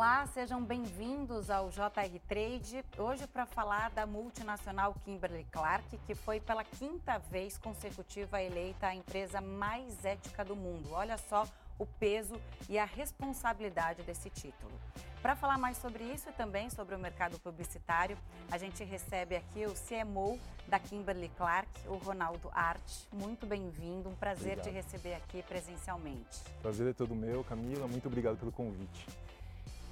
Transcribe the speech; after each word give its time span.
Olá, 0.00 0.26
sejam 0.28 0.64
bem-vindos 0.64 1.50
ao 1.50 1.68
JR 1.68 2.18
Trade. 2.26 2.82
Hoje 2.96 3.26
para 3.26 3.44
falar 3.44 3.90
da 3.90 4.06
multinacional 4.06 4.94
Kimberly 5.04 5.46
Clark, 5.52 5.98
que 6.06 6.14
foi 6.14 6.40
pela 6.40 6.64
quinta 6.64 7.18
vez 7.18 7.58
consecutiva 7.58 8.40
eleita 8.40 8.86
a 8.86 8.94
empresa 8.94 9.42
mais 9.42 10.02
ética 10.02 10.42
do 10.42 10.56
mundo. 10.56 10.90
Olha 10.92 11.18
só 11.18 11.46
o 11.78 11.84
peso 11.84 12.40
e 12.66 12.78
a 12.78 12.86
responsabilidade 12.86 14.02
desse 14.02 14.30
título. 14.30 14.72
Para 15.20 15.36
falar 15.36 15.58
mais 15.58 15.76
sobre 15.76 16.02
isso 16.02 16.30
e 16.30 16.32
também 16.32 16.70
sobre 16.70 16.94
o 16.94 16.98
mercado 16.98 17.38
publicitário, 17.38 18.16
a 18.50 18.56
gente 18.56 18.82
recebe 18.82 19.36
aqui 19.36 19.66
o 19.66 19.74
CMO 19.74 20.40
da 20.66 20.78
Kimberly 20.78 21.30
Clark, 21.36 21.68
o 21.86 21.96
Ronaldo 21.96 22.50
Art. 22.54 23.04
Muito 23.12 23.44
bem-vindo, 23.44 24.08
um 24.08 24.14
prazer 24.14 24.58
obrigado. 24.58 24.64
te 24.64 24.70
receber 24.70 25.12
aqui 25.12 25.42
presencialmente. 25.42 26.40
Prazer 26.62 26.88
é 26.88 26.94
todo 26.94 27.14
meu, 27.14 27.44
Camila. 27.44 27.86
Muito 27.86 28.08
obrigado 28.08 28.38
pelo 28.38 28.50
convite. 28.50 29.06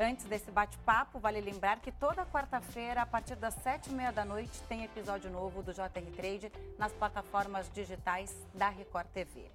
Antes 0.00 0.26
desse 0.26 0.48
bate-papo, 0.52 1.18
vale 1.18 1.40
lembrar 1.40 1.80
que 1.80 1.90
toda 1.90 2.24
quarta-feira, 2.24 3.02
a 3.02 3.06
partir 3.06 3.34
das 3.34 3.52
sete 3.54 3.90
e 3.90 3.92
meia 3.92 4.12
da 4.12 4.24
noite, 4.24 4.62
tem 4.68 4.84
episódio 4.84 5.28
novo 5.28 5.60
do 5.60 5.74
JR 5.74 5.88
Trade 6.14 6.52
nas 6.78 6.92
plataformas 6.92 7.68
digitais 7.72 8.32
da 8.54 8.68
Record 8.68 9.08
TV. 9.08 9.50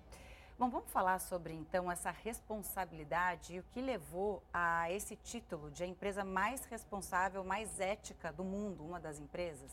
Bom, 0.60 0.70
vamos 0.70 0.92
falar 0.92 1.20
sobre 1.20 1.54
então 1.54 1.90
essa 1.90 2.12
responsabilidade 2.12 3.56
e 3.56 3.60
o 3.60 3.64
que 3.72 3.80
levou 3.80 4.44
a 4.54 4.92
esse 4.92 5.16
título 5.16 5.72
de 5.72 5.82
a 5.82 5.88
empresa 5.88 6.26
mais 6.26 6.66
responsável, 6.66 7.42
mais 7.46 7.80
ética 7.80 8.30
do 8.34 8.44
mundo, 8.44 8.84
uma 8.84 9.00
das 9.00 9.22
empresas? 9.22 9.72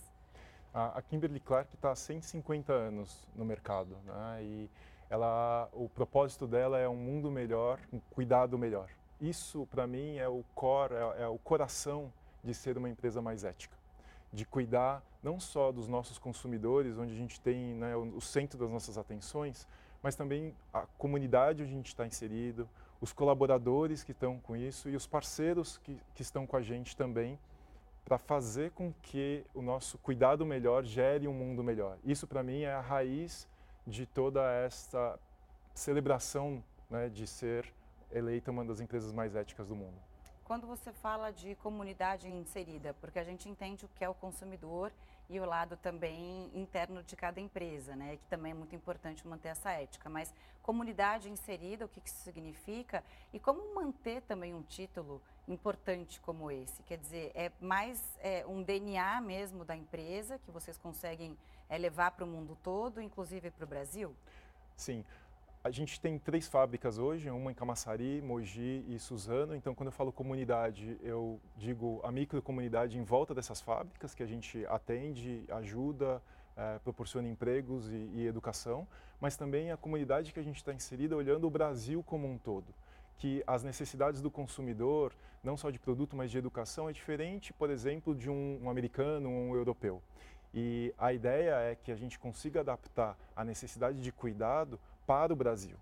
A 0.72 1.02
Kimberly 1.02 1.40
Clark 1.40 1.74
está 1.74 1.90
há 1.90 1.96
150 1.96 2.72
anos 2.72 3.26
no 3.34 3.44
mercado 3.44 3.98
né? 4.04 4.38
e 4.44 4.70
ela, 5.10 5.68
o 5.72 5.88
propósito 5.88 6.46
dela 6.46 6.78
é 6.78 6.88
um 6.88 6.94
mundo 6.94 7.28
melhor, 7.28 7.80
um 7.92 7.98
cuidado 7.98 8.56
melhor. 8.56 8.88
Isso, 9.20 9.66
para 9.70 9.86
mim, 9.86 10.16
é 10.16 10.28
o 10.28 10.44
core, 10.54 10.94
é, 10.94 11.22
é 11.22 11.28
o 11.28 11.38
coração 11.38 12.12
de 12.42 12.54
ser 12.54 12.78
uma 12.78 12.88
empresa 12.88 13.20
mais 13.20 13.44
ética 13.44 13.80
de 14.32 14.44
cuidar 14.44 15.02
não 15.22 15.38
só 15.38 15.72
dos 15.72 15.88
nossos 15.88 16.18
consumidores, 16.18 16.96
onde 16.96 17.12
a 17.12 17.16
gente 17.16 17.40
tem 17.40 17.74
né, 17.74 17.94
o 17.96 18.20
centro 18.20 18.58
das 18.58 18.70
nossas 18.70 18.96
atenções, 18.96 19.66
mas 20.02 20.14
também 20.14 20.54
a 20.72 20.86
comunidade 20.96 21.62
onde 21.62 21.72
a 21.72 21.76
gente 21.76 21.88
está 21.88 22.06
inserido, 22.06 22.68
os 23.00 23.12
colaboradores 23.12 24.02
que 24.02 24.12
estão 24.12 24.38
com 24.38 24.56
isso 24.56 24.88
e 24.88 24.96
os 24.96 25.06
parceiros 25.06 25.78
que, 25.78 25.98
que 26.14 26.22
estão 26.22 26.46
com 26.46 26.56
a 26.56 26.62
gente 26.62 26.96
também, 26.96 27.38
para 28.04 28.18
fazer 28.18 28.70
com 28.70 28.92
que 29.02 29.44
o 29.54 29.60
nosso 29.60 29.98
cuidado 29.98 30.44
melhor 30.46 30.84
gere 30.84 31.28
um 31.28 31.34
mundo 31.34 31.62
melhor. 31.62 31.98
Isso, 32.02 32.26
para 32.26 32.42
mim, 32.42 32.62
é 32.62 32.72
a 32.72 32.80
raiz 32.80 33.46
de 33.86 34.06
toda 34.06 34.50
esta 34.52 35.18
celebração 35.74 36.64
né, 36.88 37.08
de 37.08 37.26
ser 37.26 37.72
eleita 38.12 38.50
uma 38.50 38.64
das 38.64 38.80
empresas 38.80 39.12
mais 39.12 39.34
éticas 39.34 39.68
do 39.68 39.76
mundo. 39.76 39.96
Quando 40.44 40.66
você 40.66 40.92
fala 40.92 41.30
de 41.30 41.54
comunidade 41.56 42.28
inserida, 42.28 42.92
porque 43.00 43.18
a 43.18 43.24
gente 43.24 43.48
entende 43.48 43.84
o 43.84 43.88
que 43.88 44.04
é 44.04 44.08
o 44.08 44.14
consumidor 44.14 44.90
e 45.28 45.38
o 45.38 45.44
lado 45.44 45.76
também 45.76 46.50
interno 46.52 47.04
de 47.04 47.14
cada 47.14 47.40
empresa, 47.40 47.94
né? 47.94 48.16
Que 48.16 48.26
também 48.26 48.50
é 48.50 48.54
muito 48.54 48.74
importante 48.74 49.24
manter 49.28 49.50
essa 49.50 49.70
ética. 49.70 50.10
Mas 50.10 50.34
comunidade 50.60 51.30
inserida, 51.30 51.84
o 51.84 51.88
que, 51.88 52.00
que 52.00 52.08
isso 52.08 52.24
significa? 52.24 53.04
E 53.32 53.38
como 53.38 53.72
manter 53.76 54.22
também 54.22 54.52
um 54.52 54.62
título 54.62 55.22
importante 55.46 56.20
como 56.20 56.50
esse? 56.50 56.82
Quer 56.82 56.98
dizer, 56.98 57.30
é 57.32 57.52
mais 57.60 58.18
é, 58.20 58.44
um 58.44 58.60
DNA 58.60 59.20
mesmo 59.20 59.64
da 59.64 59.76
empresa 59.76 60.36
que 60.40 60.50
vocês 60.50 60.76
conseguem 60.76 61.38
é, 61.68 61.78
levar 61.78 62.10
para 62.10 62.24
o 62.24 62.28
mundo 62.28 62.58
todo, 62.60 63.00
inclusive 63.00 63.52
para 63.52 63.64
o 63.64 63.68
Brasil? 63.68 64.12
Sim. 64.76 65.04
A 65.62 65.70
gente 65.70 66.00
tem 66.00 66.18
três 66.18 66.48
fábricas 66.48 66.96
hoje, 66.96 67.28
uma 67.30 67.52
em 67.52 67.54
Camaçari, 67.54 68.22
Mogi 68.22 68.82
e 68.88 68.98
Suzano. 68.98 69.54
Então, 69.54 69.74
quando 69.74 69.88
eu 69.88 69.92
falo 69.92 70.10
comunidade, 70.10 70.96
eu 71.02 71.38
digo 71.54 72.00
a 72.02 72.10
microcomunidade 72.10 72.98
em 72.98 73.02
volta 73.02 73.34
dessas 73.34 73.60
fábricas 73.60 74.14
que 74.14 74.22
a 74.22 74.26
gente 74.26 74.64
atende, 74.70 75.44
ajuda, 75.50 76.22
é, 76.56 76.78
proporciona 76.78 77.28
empregos 77.28 77.92
e, 77.92 78.10
e, 78.14 78.26
educação, 78.26 78.88
mas 79.20 79.36
também 79.36 79.70
a 79.70 79.76
comunidade 79.76 80.32
que 80.32 80.40
a 80.40 80.42
gente 80.42 80.56
está 80.56 80.72
inserida 80.72 81.14
olhando 81.14 81.46
o 81.46 81.50
Brasil 81.50 82.02
como 82.02 82.26
um 82.26 82.38
todo. 82.38 82.74
Que 83.18 83.44
as 83.46 83.62
necessidades 83.62 84.22
do 84.22 84.30
consumidor, 84.30 85.12
não 85.44 85.58
só 85.58 85.68
de 85.68 85.78
produto, 85.78 86.16
mas 86.16 86.30
de 86.30 86.38
educação, 86.38 86.88
é 86.88 86.92
diferente, 86.92 87.52
por 87.52 87.68
exemplo, 87.68 88.14
de 88.14 88.30
um, 88.30 88.60
um 88.62 88.70
americano 88.70 89.30
ou 89.30 89.50
um 89.50 89.54
europeu. 89.54 90.02
E 90.54 90.94
a 90.98 91.12
ideia 91.12 91.54
é 91.56 91.74
que 91.74 91.92
a 91.92 91.96
gente 91.96 92.18
consiga 92.18 92.60
adaptar 92.60 93.14
a 93.36 93.44
necessidade 93.44 94.00
de 94.00 94.10
cuidado 94.10 94.80
para 95.10 95.32
o 95.32 95.36
Brasil 95.36 95.76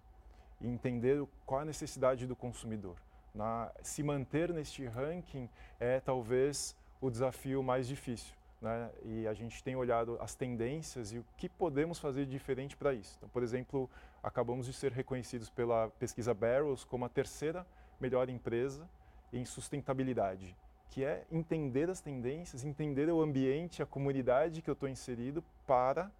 e 0.58 0.66
entender 0.66 1.22
qual 1.44 1.60
a 1.60 1.64
necessidade 1.66 2.26
do 2.26 2.34
consumidor. 2.34 2.96
Na, 3.34 3.70
se 3.82 4.02
manter 4.02 4.50
neste 4.54 4.86
ranking 4.86 5.50
é 5.78 6.00
talvez 6.00 6.74
o 6.98 7.10
desafio 7.10 7.62
mais 7.62 7.86
difícil. 7.86 8.34
Né? 8.58 8.90
E 9.04 9.28
a 9.28 9.34
gente 9.34 9.62
tem 9.62 9.76
olhado 9.76 10.16
as 10.18 10.34
tendências 10.34 11.12
e 11.12 11.18
o 11.18 11.24
que 11.36 11.46
podemos 11.46 11.98
fazer 11.98 12.24
diferente 12.24 12.74
para 12.74 12.94
isso. 12.94 13.16
Então, 13.18 13.28
por 13.28 13.42
exemplo, 13.42 13.90
acabamos 14.22 14.64
de 14.64 14.72
ser 14.72 14.92
reconhecidos 14.92 15.50
pela 15.50 15.90
pesquisa 15.98 16.32
Barrows 16.32 16.82
como 16.82 17.04
a 17.04 17.08
terceira 17.10 17.66
melhor 18.00 18.30
empresa 18.30 18.88
em 19.30 19.44
sustentabilidade, 19.44 20.56
que 20.88 21.04
é 21.04 21.26
entender 21.30 21.90
as 21.90 22.00
tendências, 22.00 22.64
entender 22.64 23.10
o 23.10 23.20
ambiente, 23.20 23.82
a 23.82 23.86
comunidade 23.86 24.62
que 24.62 24.70
eu 24.70 24.72
estou 24.72 24.88
inserido 24.88 25.44
para 25.66 26.10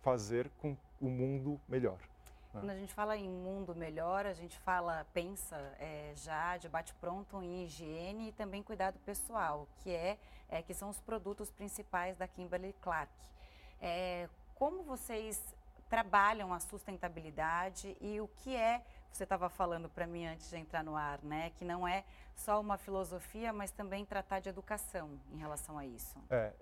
fazer 0.00 0.48
com 0.60 0.76
o 1.00 1.08
mundo 1.08 1.60
melhor. 1.68 1.98
É. 2.54 2.58
Quando 2.58 2.70
a 2.70 2.76
gente 2.76 2.92
fala 2.92 3.16
em 3.16 3.28
mundo 3.28 3.74
melhor, 3.74 4.26
a 4.26 4.32
gente 4.32 4.58
fala, 4.58 5.06
pensa 5.12 5.56
é, 5.78 6.12
já 6.16 6.56
de 6.56 6.68
bate-pronto 6.68 7.42
em 7.42 7.64
higiene 7.64 8.28
e 8.28 8.32
também 8.32 8.62
cuidado 8.62 8.98
pessoal, 9.00 9.66
que, 9.78 9.90
é, 9.90 10.18
é, 10.48 10.62
que 10.62 10.74
são 10.74 10.90
os 10.90 11.00
produtos 11.00 11.50
principais 11.50 12.16
da 12.16 12.28
Kimberly 12.28 12.74
Clark. 12.80 13.12
É, 13.80 14.28
como 14.54 14.82
vocês 14.82 15.42
trabalham 15.88 16.54
a 16.54 16.60
sustentabilidade 16.60 17.96
e 18.00 18.20
o 18.20 18.28
que 18.28 18.56
é, 18.56 18.82
você 19.10 19.24
estava 19.24 19.48
falando 19.50 19.88
para 19.88 20.06
mim 20.06 20.26
antes 20.26 20.48
de 20.48 20.56
entrar 20.56 20.82
no 20.82 20.96
ar, 20.96 21.18
né, 21.22 21.50
que 21.58 21.64
não 21.64 21.86
é 21.86 22.04
só 22.34 22.60
uma 22.60 22.78
filosofia, 22.78 23.52
mas 23.52 23.70
também 23.70 24.04
tratar 24.04 24.40
de 24.40 24.48
educação 24.48 25.20
em 25.32 25.36
relação 25.36 25.76
a 25.76 25.84
isso. 25.84 26.18
É, 26.30 26.52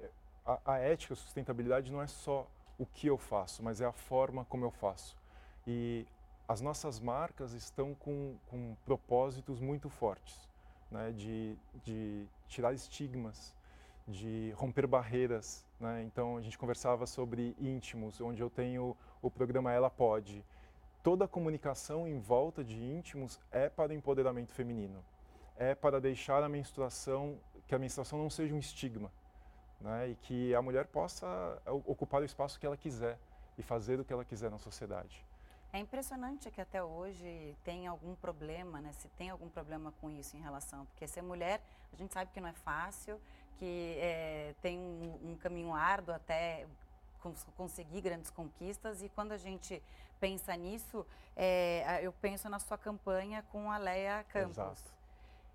a, 0.44 0.72
a 0.72 0.78
ética, 0.78 1.14
a 1.14 1.16
sustentabilidade 1.16 1.92
não 1.92 2.02
é 2.02 2.06
só 2.06 2.46
o 2.78 2.86
que 2.86 3.06
eu 3.06 3.18
faço, 3.18 3.62
mas 3.62 3.80
é 3.80 3.86
a 3.86 3.92
forma 3.92 4.44
como 4.46 4.64
eu 4.64 4.70
faço. 4.70 5.19
E 5.66 6.06
as 6.50 6.60
nossas 6.60 6.98
marcas 6.98 7.52
estão 7.52 7.94
com, 7.94 8.36
com 8.48 8.74
propósitos 8.84 9.60
muito 9.60 9.88
fortes, 9.88 10.48
né? 10.90 11.12
de, 11.12 11.56
de 11.84 12.26
tirar 12.48 12.72
estigmas, 12.72 13.54
de 14.08 14.52
romper 14.56 14.86
barreiras. 14.86 15.64
Né? 15.78 16.02
Então, 16.02 16.36
a 16.36 16.40
gente 16.40 16.58
conversava 16.58 17.06
sobre 17.06 17.54
íntimos, 17.60 18.20
onde 18.20 18.42
eu 18.42 18.50
tenho 18.50 18.96
o 19.22 19.30
programa 19.30 19.72
Ela 19.72 19.88
Pode. 19.88 20.44
Toda 21.04 21.24
a 21.24 21.28
comunicação 21.28 22.08
em 22.08 22.18
volta 22.18 22.64
de 22.64 22.82
íntimos 22.82 23.38
é 23.52 23.68
para 23.68 23.92
o 23.92 23.94
empoderamento 23.94 24.52
feminino. 24.52 25.04
É 25.56 25.72
para 25.72 26.00
deixar 26.00 26.42
a 26.42 26.48
menstruação, 26.48 27.38
que 27.68 27.74
a 27.76 27.78
menstruação 27.78 28.18
não 28.18 28.28
seja 28.28 28.52
um 28.54 28.58
estigma. 28.58 29.12
Né? 29.80 30.10
E 30.10 30.14
que 30.16 30.52
a 30.52 30.60
mulher 30.60 30.86
possa 30.88 31.62
ocupar 31.86 32.22
o 32.22 32.24
espaço 32.24 32.58
que 32.58 32.66
ela 32.66 32.76
quiser 32.76 33.18
e 33.56 33.62
fazer 33.62 34.00
o 34.00 34.04
que 34.04 34.12
ela 34.12 34.24
quiser 34.24 34.50
na 34.50 34.58
sociedade. 34.58 35.24
É 35.72 35.78
impressionante 35.78 36.50
que 36.50 36.60
até 36.60 36.82
hoje 36.82 37.56
tem 37.64 37.86
algum 37.86 38.14
problema, 38.16 38.80
né? 38.80 38.92
Se 38.92 39.08
tem 39.10 39.30
algum 39.30 39.48
problema 39.48 39.92
com 40.00 40.10
isso 40.10 40.36
em 40.36 40.40
relação, 40.40 40.84
porque 40.86 41.06
ser 41.06 41.22
mulher, 41.22 41.60
a 41.92 41.96
gente 41.96 42.12
sabe 42.12 42.30
que 42.32 42.40
não 42.40 42.48
é 42.48 42.52
fácil, 42.52 43.20
que 43.58 43.96
é, 43.98 44.54
tem 44.60 44.78
um, 44.78 45.32
um 45.32 45.36
caminho 45.36 45.72
árduo 45.72 46.14
até 46.14 46.66
conseguir 47.56 48.00
grandes 48.00 48.30
conquistas 48.30 49.02
e 49.02 49.08
quando 49.10 49.32
a 49.32 49.36
gente 49.36 49.80
pensa 50.18 50.56
nisso, 50.56 51.06
é, 51.36 52.00
eu 52.02 52.12
penso 52.12 52.48
na 52.48 52.58
sua 52.58 52.78
campanha 52.78 53.44
com 53.52 53.70
a 53.70 53.76
Leia 53.76 54.24
Campos. 54.24 54.58
Exato 54.58 54.99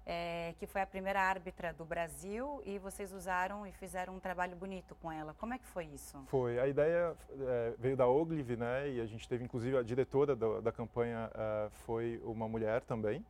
é, 0.05 0.53
que 0.59 0.67
foi 0.67 0.81
a 0.81 0.85
primeira 0.85 1.19
árbitra 1.19 1.73
do 1.73 1.83
Brasil 1.83 2.61
e 2.63 2.77
vocês 2.77 3.11
usaram 3.11 3.65
e 3.65 3.71
fizeram 3.71 4.15
um 4.15 4.19
trabalho 4.19 4.55
bonito 4.55 4.95
com 5.01 5.11
ela. 5.11 5.33
Como 5.33 5.53
é 5.53 5.57
que 5.57 5.65
foi 5.65 5.85
isso? 5.85 6.23
Foi. 6.27 6.59
A 6.59 6.67
ideia 6.67 7.15
é, 7.39 7.73
veio 7.79 7.97
da 7.97 8.07
Ogilvy, 8.07 8.55
né? 8.55 8.89
E 8.89 9.01
a 9.01 9.05
gente 9.05 9.27
teve, 9.27 9.43
inclusive, 9.43 9.75
a 9.77 9.81
diretora 9.81 10.35
da, 10.35 10.61
da 10.61 10.71
campanha 10.71 11.29
uh, 11.33 11.69
foi 11.85 12.21
uma 12.23 12.47
mulher 12.47 12.83
também, 12.83 13.25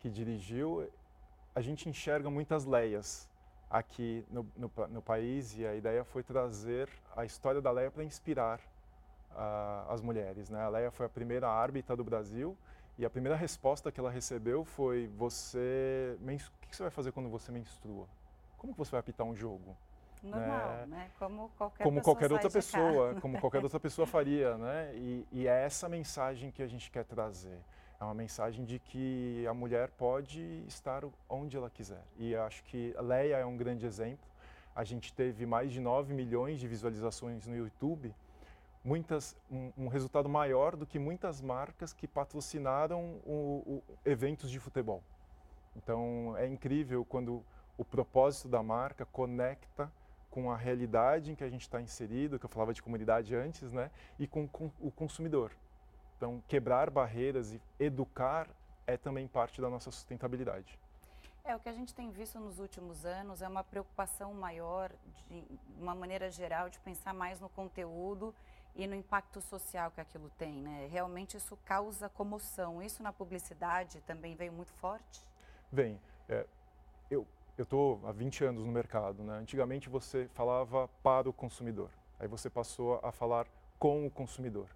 que 0.00 0.10
dirigiu. 0.10 0.86
A 1.54 1.62
gente 1.62 1.88
enxerga 1.88 2.28
muitas 2.28 2.66
Leias 2.66 3.26
aqui 3.70 4.24
no, 4.30 4.46
no, 4.56 4.70
no 4.88 5.02
país 5.02 5.56
e 5.56 5.66
a 5.66 5.74
ideia 5.74 6.04
foi 6.04 6.22
trazer 6.22 6.88
a 7.16 7.24
história 7.24 7.60
da 7.60 7.70
Leia 7.70 7.90
para 7.90 8.04
inspirar 8.04 8.60
uh, 9.32 9.90
as 9.90 10.02
mulheres, 10.02 10.50
né? 10.50 10.60
A 10.60 10.68
Leia 10.68 10.90
foi 10.90 11.06
a 11.06 11.08
primeira 11.08 11.48
árbitra 11.48 11.96
do 11.96 12.04
Brasil 12.04 12.56
e 12.98 13.06
a 13.06 13.10
primeira 13.10 13.36
resposta 13.36 13.92
que 13.92 14.00
ela 14.00 14.10
recebeu 14.10 14.64
foi: 14.64 15.06
você, 15.16 16.18
o 16.20 16.66
que 16.66 16.76
você 16.76 16.82
vai 16.82 16.90
fazer 16.90 17.12
quando 17.12 17.28
você 17.28 17.52
menstrua? 17.52 18.06
Como 18.58 18.72
que 18.72 18.78
você 18.78 18.90
vai 18.90 19.00
apitar 19.00 19.24
um 19.24 19.36
jogo? 19.36 19.76
Normal, 20.20 20.68
né? 20.78 20.86
né? 20.86 21.10
Como 21.16 21.48
qualquer 21.56 21.84
como 21.84 22.02
qualquer 22.02 22.32
outra 22.32 22.50
pessoa, 22.50 23.14
como 23.20 23.38
qualquer 23.40 23.62
outra 23.62 23.78
pessoa 23.78 24.04
faria, 24.04 24.58
né? 24.58 24.90
E, 24.96 25.26
e, 25.30 25.46
é 25.46 25.64
essa 25.64 25.88
mensagem 25.88 26.50
que 26.50 26.60
a 26.60 26.66
gente 26.66 26.90
quer 26.90 27.04
trazer. 27.04 27.56
É 28.00 28.04
uma 28.04 28.14
mensagem 28.14 28.64
de 28.64 28.80
que 28.80 29.46
a 29.46 29.54
mulher 29.54 29.90
pode 29.90 30.64
estar 30.66 31.04
onde 31.28 31.56
ela 31.56 31.70
quiser. 31.70 32.02
E 32.16 32.34
acho 32.34 32.64
que 32.64 32.94
Leia 33.00 33.36
é 33.36 33.46
um 33.46 33.56
grande 33.56 33.86
exemplo. 33.86 34.26
A 34.74 34.82
gente 34.82 35.12
teve 35.12 35.46
mais 35.46 35.72
de 35.72 35.80
9 35.80 36.12
milhões 36.14 36.58
de 36.58 36.66
visualizações 36.66 37.46
no 37.46 37.56
YouTube, 37.56 38.14
muitas, 38.84 39.36
um, 39.50 39.72
um 39.76 39.88
resultado 39.88 40.28
maior 40.28 40.76
do 40.76 40.86
que 40.86 40.98
muitas 40.98 41.40
marcas 41.40 41.92
que 41.92 42.06
patrocinaram 42.06 43.20
o, 43.24 43.62
o, 43.66 43.82
eventos 44.04 44.50
de 44.50 44.58
futebol. 44.58 45.02
Então 45.76 46.36
é 46.36 46.46
incrível 46.46 47.04
quando 47.04 47.44
o 47.76 47.84
propósito 47.84 48.48
da 48.48 48.62
marca 48.62 49.04
conecta 49.06 49.90
com 50.30 50.50
a 50.50 50.56
realidade 50.56 51.32
em 51.32 51.34
que 51.34 51.44
a 51.44 51.48
gente 51.48 51.62
está 51.62 51.80
inserido, 51.80 52.38
que 52.38 52.44
eu 52.44 52.50
falava 52.50 52.74
de 52.74 52.82
comunidade 52.82 53.34
antes, 53.34 53.72
né? 53.72 53.90
E 54.18 54.26
com, 54.26 54.46
com 54.46 54.70
o 54.80 54.90
consumidor. 54.90 55.52
Então, 56.16 56.42
quebrar 56.48 56.90
barreiras 56.90 57.52
e 57.52 57.60
educar 57.78 58.48
é 58.86 58.96
também 58.96 59.26
parte 59.28 59.60
da 59.60 59.70
nossa 59.70 59.90
sustentabilidade. 59.90 60.78
É, 61.44 61.56
o 61.56 61.60
que 61.60 61.68
a 61.68 61.72
gente 61.72 61.94
tem 61.94 62.10
visto 62.10 62.38
nos 62.38 62.58
últimos 62.58 63.06
anos 63.06 63.40
é 63.40 63.48
uma 63.48 63.64
preocupação 63.64 64.34
maior, 64.34 64.90
de 65.28 65.44
uma 65.80 65.94
maneira 65.94 66.30
geral, 66.30 66.68
de 66.68 66.78
pensar 66.80 67.14
mais 67.14 67.40
no 67.40 67.48
conteúdo 67.48 68.34
e 68.78 68.86
no 68.86 68.94
impacto 68.94 69.40
social 69.40 69.90
que 69.90 70.00
aquilo 70.00 70.30
tem, 70.38 70.62
né? 70.62 70.88
Realmente 70.90 71.36
isso 71.36 71.58
causa 71.64 72.08
comoção. 72.08 72.80
Isso 72.80 73.02
na 73.02 73.12
publicidade 73.12 74.00
também 74.02 74.34
veio 74.36 74.52
muito 74.52 74.72
forte? 74.74 75.20
Vem. 75.70 76.00
É, 76.28 76.46
eu 77.58 77.64
estou 77.64 78.00
há 78.06 78.12
20 78.12 78.44
anos 78.44 78.64
no 78.64 78.70
mercado, 78.70 79.24
né? 79.24 79.36
Antigamente 79.36 79.88
você 79.88 80.28
falava 80.28 80.88
para 81.02 81.28
o 81.28 81.32
consumidor, 81.32 81.90
aí 82.20 82.28
você 82.28 82.48
passou 82.48 83.00
a 83.02 83.10
falar 83.10 83.48
com 83.80 84.06
o 84.06 84.10
consumidor. 84.10 84.68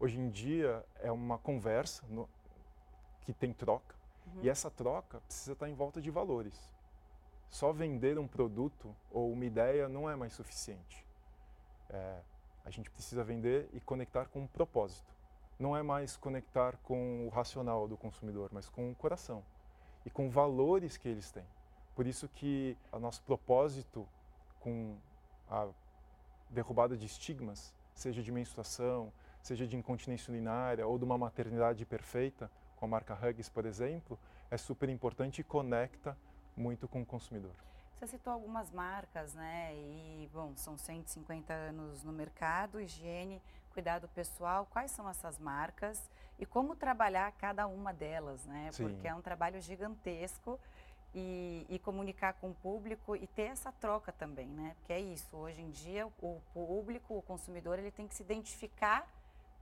Hoje 0.00 0.18
em 0.18 0.30
dia 0.30 0.82
é 1.00 1.12
uma 1.12 1.36
conversa 1.36 2.02
no, 2.08 2.26
que 3.20 3.32
tem 3.34 3.52
troca 3.52 3.94
uhum. 4.26 4.40
e 4.42 4.48
essa 4.48 4.70
troca 4.70 5.20
precisa 5.20 5.52
estar 5.52 5.68
em 5.68 5.74
volta 5.74 6.00
de 6.00 6.10
valores. 6.10 6.58
Só 7.50 7.72
vender 7.72 8.18
um 8.18 8.26
produto 8.26 8.96
ou 9.10 9.30
uma 9.30 9.44
ideia 9.44 9.86
não 9.86 10.08
é 10.08 10.16
mais 10.16 10.32
suficiente. 10.32 11.06
É, 11.90 12.20
a 12.64 12.70
gente 12.70 12.90
precisa 12.90 13.22
vender 13.22 13.68
e 13.72 13.80
conectar 13.80 14.26
com 14.26 14.40
um 14.40 14.46
propósito. 14.46 15.14
Não 15.58 15.76
é 15.76 15.82
mais 15.82 16.16
conectar 16.16 16.76
com 16.78 17.26
o 17.26 17.28
racional 17.28 17.86
do 17.86 17.96
consumidor, 17.96 18.50
mas 18.52 18.68
com 18.68 18.90
o 18.90 18.94
coração 18.94 19.44
e 20.04 20.10
com 20.10 20.28
valores 20.28 20.96
que 20.96 21.08
eles 21.08 21.30
têm. 21.30 21.44
Por 21.94 22.06
isso 22.06 22.28
que 22.28 22.76
o 22.90 22.98
nosso 22.98 23.22
propósito 23.22 24.06
com 24.60 24.96
a 25.48 25.68
derrubada 26.50 26.96
de 26.96 27.06
estigmas, 27.06 27.74
seja 27.94 28.22
de 28.22 28.32
menstruação, 28.32 29.12
seja 29.42 29.66
de 29.66 29.76
incontinência 29.76 30.30
urinária 30.30 30.86
ou 30.86 30.98
de 30.98 31.04
uma 31.04 31.18
maternidade 31.18 31.84
perfeita, 31.84 32.50
com 32.76 32.86
a 32.86 32.88
marca 32.88 33.14
Hugs, 33.14 33.48
por 33.48 33.66
exemplo, 33.66 34.18
é 34.50 34.56
super 34.56 34.88
importante 34.88 35.40
e 35.40 35.44
conecta 35.44 36.16
muito 36.56 36.88
com 36.88 37.02
o 37.02 37.06
consumidor. 37.06 37.54
Você 38.04 38.18
citou 38.18 38.34
algumas 38.34 38.70
marcas, 38.70 39.32
né? 39.32 39.74
E, 39.74 40.28
bom, 40.30 40.52
são 40.56 40.76
150 40.76 41.54
anos 41.54 42.04
no 42.04 42.12
mercado, 42.12 42.78
higiene, 42.78 43.40
cuidado 43.72 44.06
pessoal. 44.08 44.68
Quais 44.70 44.90
são 44.90 45.08
essas 45.08 45.38
marcas 45.38 46.10
e 46.38 46.44
como 46.44 46.76
trabalhar 46.76 47.32
cada 47.32 47.66
uma 47.66 47.94
delas, 47.94 48.44
né? 48.44 48.68
Sim. 48.72 48.82
Porque 48.82 49.08
é 49.08 49.14
um 49.14 49.22
trabalho 49.22 49.58
gigantesco 49.58 50.60
e, 51.14 51.64
e, 51.66 51.78
comunicar 51.78 52.34
com 52.34 52.50
o 52.50 52.54
público 52.54 53.16
e 53.16 53.26
ter 53.26 53.44
essa 53.44 53.72
troca 53.72 54.12
também, 54.12 54.48
né? 54.48 54.74
Porque 54.80 54.92
é 54.92 55.00
isso, 55.00 55.34
hoje 55.34 55.62
em 55.62 55.70
dia 55.70 56.06
o 56.20 56.42
público, 56.52 57.16
o 57.16 57.22
consumidor, 57.22 57.78
ele 57.78 57.90
tem 57.90 58.06
que 58.06 58.14
se 58.14 58.22
identificar 58.22 59.08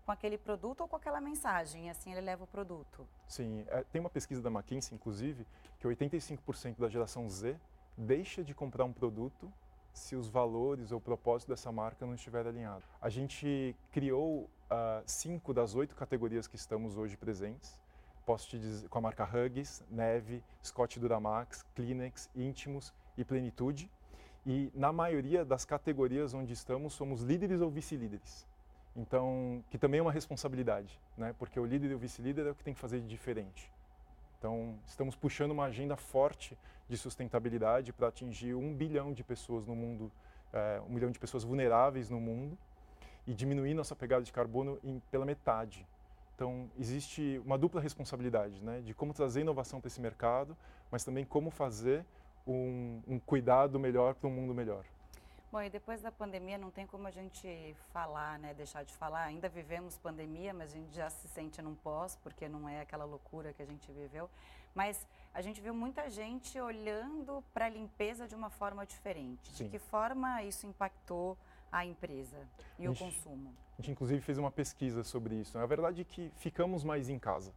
com 0.04 0.10
aquele 0.10 0.36
produto 0.36 0.80
ou 0.80 0.88
com 0.88 0.96
aquela 0.96 1.20
mensagem, 1.20 1.86
e 1.86 1.90
assim 1.90 2.10
ele 2.10 2.22
leva 2.22 2.42
o 2.42 2.46
produto. 2.48 3.06
Sim, 3.28 3.64
é, 3.68 3.84
tem 3.84 4.00
uma 4.00 4.10
pesquisa 4.10 4.42
da 4.42 4.50
McKinsey, 4.50 4.96
inclusive, 4.96 5.46
que 5.78 5.86
85% 5.86 6.80
da 6.80 6.88
geração 6.88 7.28
Z 7.28 7.56
deixa 7.96 8.42
de 8.42 8.54
comprar 8.54 8.84
um 8.84 8.92
produto 8.92 9.52
se 9.92 10.16
os 10.16 10.28
valores 10.28 10.90
ou 10.90 10.98
o 10.98 11.00
propósito 11.00 11.48
dessa 11.48 11.70
marca 11.70 12.06
não 12.06 12.14
estiver 12.14 12.46
alinhado. 12.46 12.82
A 13.00 13.08
gente 13.08 13.76
criou 13.90 14.48
uh, 14.70 15.02
cinco 15.04 15.52
das 15.52 15.74
oito 15.74 15.94
categorias 15.94 16.46
que 16.46 16.56
estamos 16.56 16.96
hoje 16.96 17.16
presentes. 17.16 17.80
Posso 18.24 18.48
te 18.48 18.58
dizer, 18.58 18.88
com 18.88 18.98
a 18.98 19.00
marca 19.00 19.24
Hugs, 19.24 19.84
Neve, 19.90 20.42
Scott 20.64 20.98
Duramax, 20.98 21.64
Kleenex, 21.74 22.30
Íntimos 22.34 22.92
e 23.16 23.24
Plenitude. 23.24 23.90
E 24.46 24.70
na 24.74 24.92
maioria 24.92 25.44
das 25.44 25.64
categorias 25.64 26.34
onde 26.34 26.52
estamos, 26.52 26.94
somos 26.94 27.22
líderes 27.22 27.60
ou 27.60 27.70
vice-líderes. 27.70 28.46
Então, 28.94 29.64
que 29.70 29.78
também 29.78 29.98
é 29.98 30.02
uma 30.02 30.12
responsabilidade, 30.12 31.00
né? 31.16 31.34
Porque 31.38 31.58
o 31.58 31.64
líder 31.64 31.92
e 31.92 31.94
o 31.94 31.98
vice-líder 31.98 32.46
é 32.46 32.50
o 32.50 32.54
que 32.54 32.62
tem 32.62 32.74
que 32.74 32.80
fazer 32.80 33.00
de 33.00 33.08
diferente. 33.08 33.71
Então, 34.42 34.74
estamos 34.84 35.14
puxando 35.14 35.52
uma 35.52 35.66
agenda 35.66 35.96
forte 35.96 36.58
de 36.88 36.96
sustentabilidade 36.96 37.92
para 37.92 38.08
atingir 38.08 38.54
um 38.56 38.74
bilhão 38.74 39.12
de 39.12 39.22
pessoas 39.22 39.68
no 39.68 39.76
mundo, 39.76 40.10
é, 40.52 40.82
um 40.84 40.92
milhão 40.92 41.12
de 41.12 41.18
pessoas 41.20 41.44
vulneráveis 41.44 42.10
no 42.10 42.18
mundo 42.18 42.58
e 43.24 43.32
diminuir 43.32 43.72
nossa 43.72 43.94
pegada 43.94 44.24
de 44.24 44.32
carbono 44.32 44.80
em, 44.82 45.00
pela 45.12 45.24
metade. 45.24 45.86
Então, 46.34 46.68
existe 46.76 47.40
uma 47.46 47.56
dupla 47.56 47.80
responsabilidade, 47.80 48.60
né? 48.64 48.80
De 48.80 48.92
como 48.92 49.14
trazer 49.14 49.42
inovação 49.42 49.80
para 49.80 49.86
esse 49.86 50.00
mercado, 50.00 50.56
mas 50.90 51.04
também 51.04 51.24
como 51.24 51.48
fazer 51.48 52.04
um, 52.44 53.00
um 53.06 53.20
cuidado 53.20 53.78
melhor 53.78 54.12
para 54.16 54.28
um 54.28 54.32
mundo 54.32 54.52
melhor. 54.52 54.84
Bom, 55.52 55.60
e 55.60 55.68
depois 55.68 56.00
da 56.00 56.10
pandemia 56.10 56.56
não 56.56 56.70
tem 56.70 56.86
como 56.86 57.06
a 57.06 57.10
gente 57.10 57.76
falar, 57.92 58.38
né, 58.38 58.54
deixar 58.54 58.86
de 58.86 58.94
falar. 58.94 59.24
Ainda 59.24 59.50
vivemos 59.50 59.98
pandemia, 59.98 60.54
mas 60.54 60.72
a 60.72 60.78
gente 60.78 60.94
já 60.96 61.10
se 61.10 61.28
sente 61.28 61.60
num 61.60 61.74
pós, 61.74 62.16
porque 62.22 62.48
não 62.48 62.66
é 62.66 62.80
aquela 62.80 63.04
loucura 63.04 63.52
que 63.52 63.62
a 63.62 63.66
gente 63.66 63.92
viveu. 63.92 64.30
Mas 64.74 65.06
a 65.34 65.42
gente 65.42 65.60
viu 65.60 65.74
muita 65.74 66.08
gente 66.08 66.58
olhando 66.58 67.44
para 67.52 67.66
a 67.66 67.68
limpeza 67.68 68.26
de 68.26 68.34
uma 68.34 68.48
forma 68.48 68.86
diferente. 68.86 69.52
Sim. 69.52 69.64
De 69.64 69.70
que 69.72 69.78
forma 69.78 70.42
isso 70.42 70.66
impactou 70.66 71.36
a 71.70 71.84
empresa 71.84 72.48
e 72.78 72.86
a 72.86 72.88
gente, 72.88 73.02
o 73.02 73.06
consumo? 73.06 73.54
A 73.78 73.82
gente 73.82 73.90
inclusive 73.90 74.22
fez 74.22 74.38
uma 74.38 74.50
pesquisa 74.50 75.04
sobre 75.04 75.34
isso. 75.34 75.58
A 75.58 75.66
verdade 75.66 76.00
é 76.00 76.04
que 76.04 76.32
ficamos 76.36 76.82
mais 76.82 77.10
em 77.10 77.18
casa 77.18 77.52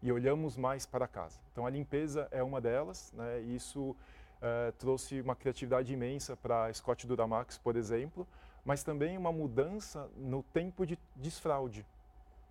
e 0.00 0.12
olhamos 0.12 0.56
mais 0.56 0.86
para 0.86 1.08
casa. 1.08 1.40
Então 1.50 1.66
a 1.66 1.70
limpeza 1.70 2.28
é 2.30 2.40
uma 2.40 2.60
delas, 2.60 3.10
né? 3.12 3.40
Isso 3.40 3.96
uh, 4.42 4.72
trouxe 4.72 5.20
uma 5.20 5.36
criatividade 5.36 5.92
imensa 5.92 6.36
para 6.36 6.72
Scott 6.74 7.06
Duramax, 7.06 7.56
por 7.58 7.76
exemplo, 7.76 8.26
mas 8.64 8.82
também 8.82 9.16
uma 9.16 9.32
mudança 9.32 10.08
no 10.16 10.42
tempo 10.42 10.84
de 10.84 10.98
desfraude. 11.16 11.86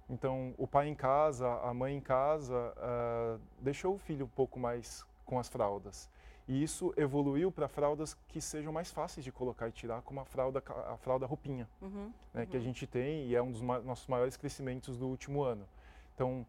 Então, 0.10 0.54
o 0.58 0.68
pai 0.68 0.88
em 0.88 0.96
casa, 0.96 1.48
a 1.62 1.74
mãe 1.74 1.96
em 1.96 2.02
casa, 2.02 2.74
uh, 2.78 3.40
deixou 3.60 3.96
o 3.96 3.98
filho 3.98 4.26
um 4.26 4.30
pouco 4.30 4.60
mais 4.60 5.06
com 5.26 5.40
as 5.40 5.48
fraldas. 5.48 6.10
E 6.48 6.62
isso 6.62 6.94
evoluiu 6.98 7.50
para 7.50 7.68
fraldas 7.70 8.14
que 8.28 8.42
sejam 8.42 8.74
mais 8.74 8.92
fáceis 8.92 9.24
de 9.24 9.32
colocar 9.32 9.70
e 9.70 9.72
tirar, 9.72 10.02
como 10.02 10.20
a 10.20 10.26
fralda, 10.26 10.62
a 10.92 10.98
fralda 10.98 11.26
roupinha, 11.26 11.70
uhum, 11.82 12.12
né, 12.34 12.42
uhum. 12.42 12.46
que 12.48 12.58
a 12.58 12.60
gente 12.60 12.86
tem 12.86 13.28
e 13.28 13.36
é 13.36 13.42
um 13.42 13.52
dos 13.52 13.62
ma 13.62 13.80
nossos 13.80 14.08
maiores 14.08 14.36
crescimentos 14.36 14.98
do 14.98 15.08
último 15.08 15.44
ano. 15.44 15.66
Então, 16.14 16.46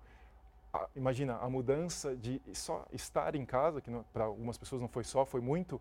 imagina, 0.97 1.37
a 1.37 1.49
mudança 1.49 2.17
de 2.17 2.41
só 2.55 2.87
estar 2.93 3.35
em 3.35 3.45
casa, 3.45 3.81
que 3.81 3.91
para 4.13 4.25
algumas 4.25 4.57
pessoas 4.57 4.81
não 4.81 4.89
foi 4.89 5.05
só, 5.05 5.25
foi 5.25 5.41
muito, 5.41 5.81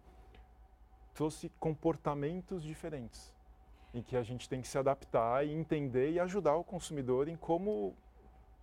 trouxe 1.13 1.49
comportamentos 1.59 2.63
diferentes, 2.63 3.33
em 3.93 4.01
que 4.01 4.17
a 4.17 4.23
gente 4.23 4.49
tem 4.49 4.61
que 4.61 4.67
se 4.67 4.77
adaptar 4.77 5.45
e 5.45 5.53
entender 5.53 6.11
e 6.11 6.19
ajudar 6.19 6.55
o 6.55 6.63
consumidor 6.63 7.27
em 7.27 7.35
como 7.35 7.95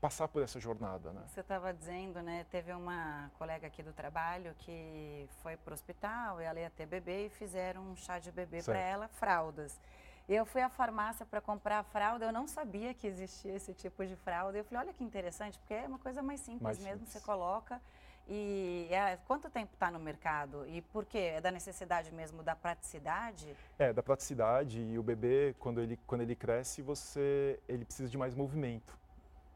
passar 0.01 0.29
por 0.29 0.43
essa 0.43 0.61
jornada, 0.61 1.13
né? 1.13 1.23
Você 1.27 1.41
estava 1.41 1.75
dizendo, 1.75 2.23
né? 2.23 2.47
Teve 2.51 2.73
uma 2.73 3.31
colega 3.37 3.67
aqui 3.67 3.83
do 3.83 3.93
trabalho 3.93 4.55
que 4.59 5.29
foi 5.43 5.57
para 5.57 5.73
o 5.73 5.75
hospital 5.75 6.41
e 6.41 6.45
ela 6.45 6.61
ia 6.61 6.71
ter 6.71 6.87
bebê 6.87 7.27
e 7.27 7.31
fizeram 7.31 7.83
um 7.83 7.97
chá 7.97 8.19
de 8.19 8.31
bebê 8.31 8.63
para 8.63 8.79
ela, 8.79 9.09
fraldas. 9.09 9.81
Eu 10.29 10.45
fui 10.45 10.61
à 10.61 10.69
farmácia 10.69 11.25
para 11.25 11.41
comprar 11.41 11.79
a 11.79 11.83
fralda, 11.83 12.27
eu 12.27 12.33
não 12.33 12.47
sabia 12.47 12.93
que 12.93 13.07
existia 13.07 13.55
esse 13.55 13.73
tipo 13.73 14.05
de 14.05 14.15
fralda. 14.15 14.59
Eu 14.59 14.65
falei, 14.65 14.85
olha 14.85 14.93
que 14.93 15.03
interessante, 15.03 15.59
porque 15.59 15.73
é 15.73 15.87
uma 15.87 15.99
coisa 15.99 16.23
mais 16.23 16.41
simples 16.41 16.63
mais 16.63 16.79
mesmo, 16.79 17.07
simples. 17.07 17.13
você 17.13 17.21
coloca. 17.21 17.81
E 18.29 18.87
é, 18.91 19.17
quanto 19.27 19.49
tempo 19.49 19.73
está 19.73 19.91
no 19.91 19.99
mercado? 19.99 20.67
E 20.69 20.83
por 20.83 21.07
quê? 21.07 21.33
É 21.37 21.41
da 21.41 21.51
necessidade 21.51 22.13
mesmo 22.13 22.43
da 22.43 22.55
praticidade? 22.55 23.57
É, 23.79 23.91
da 23.91 24.03
praticidade. 24.03 24.83
E 24.83 24.99
o 24.99 25.03
bebê, 25.03 25.57
quando 25.59 25.81
ele, 25.81 25.99
quando 26.07 26.21
ele 26.21 26.37
cresce, 26.37 26.83
você, 26.83 27.59
ele 27.67 27.87
precisa 27.87 28.11
de 28.11 28.19
mais 28.19 28.35
movimento. 28.35 28.99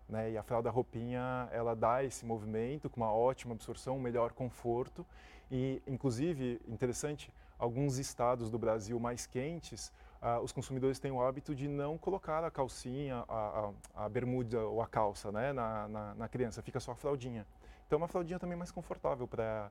Né? 0.08 0.30
E 0.30 0.38
a 0.38 0.42
fralda 0.42 0.70
roupinha, 0.70 1.50
ela 1.52 1.76
dá 1.76 2.02
esse 2.02 2.24
movimento 2.24 2.88
com 2.88 2.98
uma 2.98 3.12
ótima 3.12 3.52
absorção, 3.52 3.98
um 3.98 4.00
melhor 4.00 4.32
conforto. 4.32 5.04
E, 5.50 5.82
inclusive, 5.86 6.58
interessante, 6.66 7.30
alguns 7.58 7.98
estados 7.98 8.50
do 8.50 8.58
Brasil 8.58 8.98
mais 8.98 9.26
quentes, 9.26 9.92
ah, 10.22 10.38
os 10.40 10.52
consumidores 10.52 11.00
têm 11.00 11.10
o 11.10 11.20
hábito 11.20 11.52
de 11.52 11.66
não 11.66 11.98
colocar 11.98 12.44
a 12.44 12.50
calcinha, 12.50 13.24
a, 13.28 13.72
a, 13.96 14.04
a 14.04 14.08
bermuda 14.08 14.60
ou 14.60 14.80
a 14.80 14.86
calça 14.86 15.32
né, 15.32 15.52
na, 15.52 15.88
na, 15.88 16.14
na, 16.14 16.28
criança, 16.28 16.62
fica 16.62 16.78
só 16.78 16.92
a 16.92 16.94
fraldinha. 16.94 17.44
Então, 17.84 17.96
é 17.96 18.00
uma 18.00 18.06
fraldinha 18.06 18.38
também 18.38 18.56
mais 18.56 18.70
confortável 18.70 19.26
para 19.26 19.70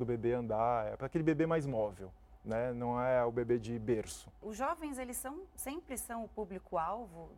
o 0.00 0.04
bebê 0.04 0.32
andar, 0.32 0.92
é 0.92 0.96
para 0.96 1.06
aquele 1.06 1.24
bebê 1.24 1.44
mais 1.44 1.66
móvel. 1.66 2.12
Né? 2.44 2.72
Não 2.72 3.00
é 3.00 3.24
o 3.24 3.32
bebê 3.32 3.58
de 3.58 3.78
berço. 3.78 4.30
Os 4.42 4.56
jovens, 4.56 4.98
eles 4.98 5.16
são, 5.16 5.42
sempre 5.56 5.96
são 5.96 6.24
o 6.24 6.28
público-alvo 6.28 7.30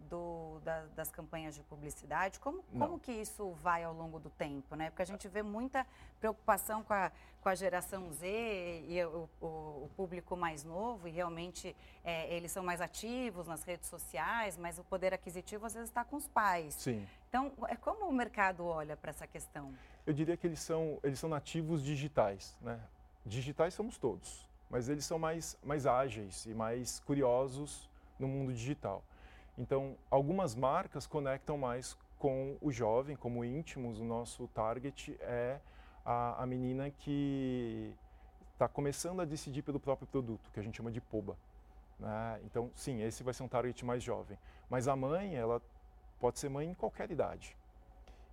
da, 0.65 0.85
das 0.97 1.11
campanhas 1.11 1.55
de 1.55 1.63
publicidade. 1.63 2.41
Como, 2.41 2.63
como 2.77 2.99
que 2.99 3.13
isso 3.13 3.53
vai 3.63 3.85
ao 3.85 3.95
longo 3.95 4.19
do 4.19 4.29
tempo, 4.31 4.75
né? 4.75 4.91
Porque 4.91 5.03
a 5.03 5.07
gente 5.07 5.29
vê 5.29 5.43
muita 5.43 5.87
preocupação 6.19 6.83
com 6.83 6.93
a, 6.93 7.13
com 7.41 7.49
a 7.49 7.55
geração 7.55 8.13
Z 8.13 8.27
e 8.89 9.05
o, 9.05 9.29
o, 9.41 9.47
o 9.47 9.91
público 9.97 10.37
mais 10.37 10.65
novo, 10.65 11.07
e 11.07 11.13
realmente 11.13 11.77
é, 12.03 12.35
eles 12.35 12.51
são 12.51 12.65
mais 12.65 12.81
ativos 12.81 13.47
nas 13.47 13.63
redes 13.63 13.89
sociais, 13.89 14.57
mas 14.57 14.79
o 14.79 14.85
poder 14.85 15.15
aquisitivo 15.15 15.67
às 15.67 15.75
vezes 15.75 15.89
está 15.89 16.05
com 16.05 16.17
os 16.17 16.27
pais. 16.27 16.75
Sim. 16.75 17.07
Então, 17.29 17.53
é 17.69 17.77
como 17.77 18.07
o 18.07 18.13
mercado 18.13 18.65
olha 18.65 18.97
para 18.97 19.11
essa 19.11 19.27
questão? 19.27 19.73
Eu 20.05 20.13
diria 20.13 20.37
que 20.37 20.47
eles 20.47 20.61
são, 20.61 20.99
eles 21.05 21.19
são 21.19 21.29
nativos 21.29 21.85
digitais, 21.85 22.57
né? 22.61 22.81
Digitais 23.25 23.75
somos 23.75 23.99
todos 23.99 24.46
mas 24.71 24.89
eles 24.89 25.05
são 25.05 25.19
mais, 25.19 25.57
mais 25.63 25.87
ágeis 25.87 26.47
e 26.47 26.55
mais 26.55 27.01
curiosos 27.01 27.89
no 28.19 28.27
mundo 28.27 28.53
digital. 28.53 29.03
Então, 29.59 29.97
algumas 30.11 30.55
marcas 30.55 31.07
conectam 31.07 31.57
mais 31.57 31.97
com 32.19 32.57
o 32.61 32.71
jovem, 32.71 33.17
como 33.17 33.45
íntimos, 33.45 33.99
o 33.99 34.05
nosso 34.05 34.49
target 34.49 35.17
é 35.21 35.61
a, 36.05 36.43
a 36.43 36.47
menina 36.47 36.91
que 36.91 37.95
está 38.53 38.67
começando 38.69 39.21
a 39.21 39.25
decidir 39.25 39.63
pelo 39.63 39.79
próprio 39.79 40.07
produto, 40.07 40.51
que 40.53 40.61
a 40.61 40.63
gente 40.63 40.77
chama 40.77 40.91
de 40.91 41.01
POBA. 41.01 41.37
Né? 41.99 42.41
Então, 42.45 42.71
sim, 42.75 43.03
esse 43.03 43.23
vai 43.23 43.35
ser 43.35 43.43
um 43.43 43.49
target 43.49 43.85
mais 43.85 44.03
jovem. 44.03 44.39
Mas 44.69 44.89
a 44.89 44.97
mãe, 44.97 45.37
ela 45.37 45.61
pode 46.19 46.39
ser 46.39 46.49
mãe 46.49 46.69
em 46.69 46.75
qualquer 46.75 47.11
idade. 47.11 47.57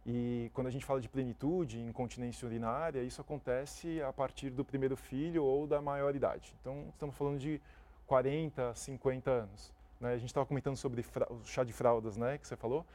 E 0.06 0.52
quando 0.54 0.68
a 0.68 0.70
gente 0.70 0.86
fala 0.86 1.00
de 1.00 1.08
plenitude, 1.08 1.80
incontinência 1.80 2.46
urinária, 2.46 3.02
isso 3.02 3.22
acontece 3.22 4.02
a 4.02 4.12
partir 4.12 4.50
do 4.50 4.66
primeiro 4.66 4.98
filho 4.98 5.44
ou 5.44 5.66
da 5.66 5.82
maioridade. 5.82 6.54
Então, 6.60 6.88
estamos 6.90 7.16
falando 7.16 7.40
de 7.40 7.62
40, 8.06 8.76
50 8.76 9.32
anos. 9.32 9.72
Né? 10.00 10.14
A 10.14 10.18
gente 10.18 10.28
estava 10.28 10.46
comentando 10.46 10.76
sobre 10.76 11.06
o 11.30 11.46
chá 11.46 11.64
de 11.64 11.72
fraldas, 11.72 12.18
né, 12.18 12.38
que 12.38 12.46
você 12.46 12.58
falou. 12.58 12.86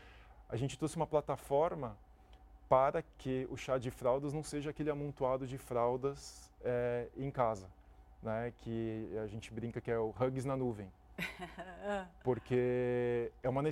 A 0.49 0.57
gente 0.57 0.79
trouxe 0.79 0.97
uma 0.97 1.07
plataforma 1.07 1.97
para 2.69 3.03
que 3.17 3.49
o 3.51 3.57
chá 3.57 3.79
de 3.79 3.91
fraldas 3.91 4.35
não 4.35 4.43
seja 4.43 4.71
aquele 4.71 4.91
amontoado 4.91 5.47
de 5.47 5.57
fraldas 5.57 6.51
é, 6.63 7.09
em 7.17 7.31
casa, 7.31 7.67
né, 8.23 8.53
que 8.59 9.11
a 9.25 9.27
gente 9.27 9.53
brinca 9.53 9.81
que 9.81 9.91
é 9.91 9.99
o 9.99 10.11
hugs 10.11 10.45
na 10.45 10.57
nuvem. 10.57 10.91
Porque 12.23 13.33
é 13.43 13.49
uma 13.49 13.63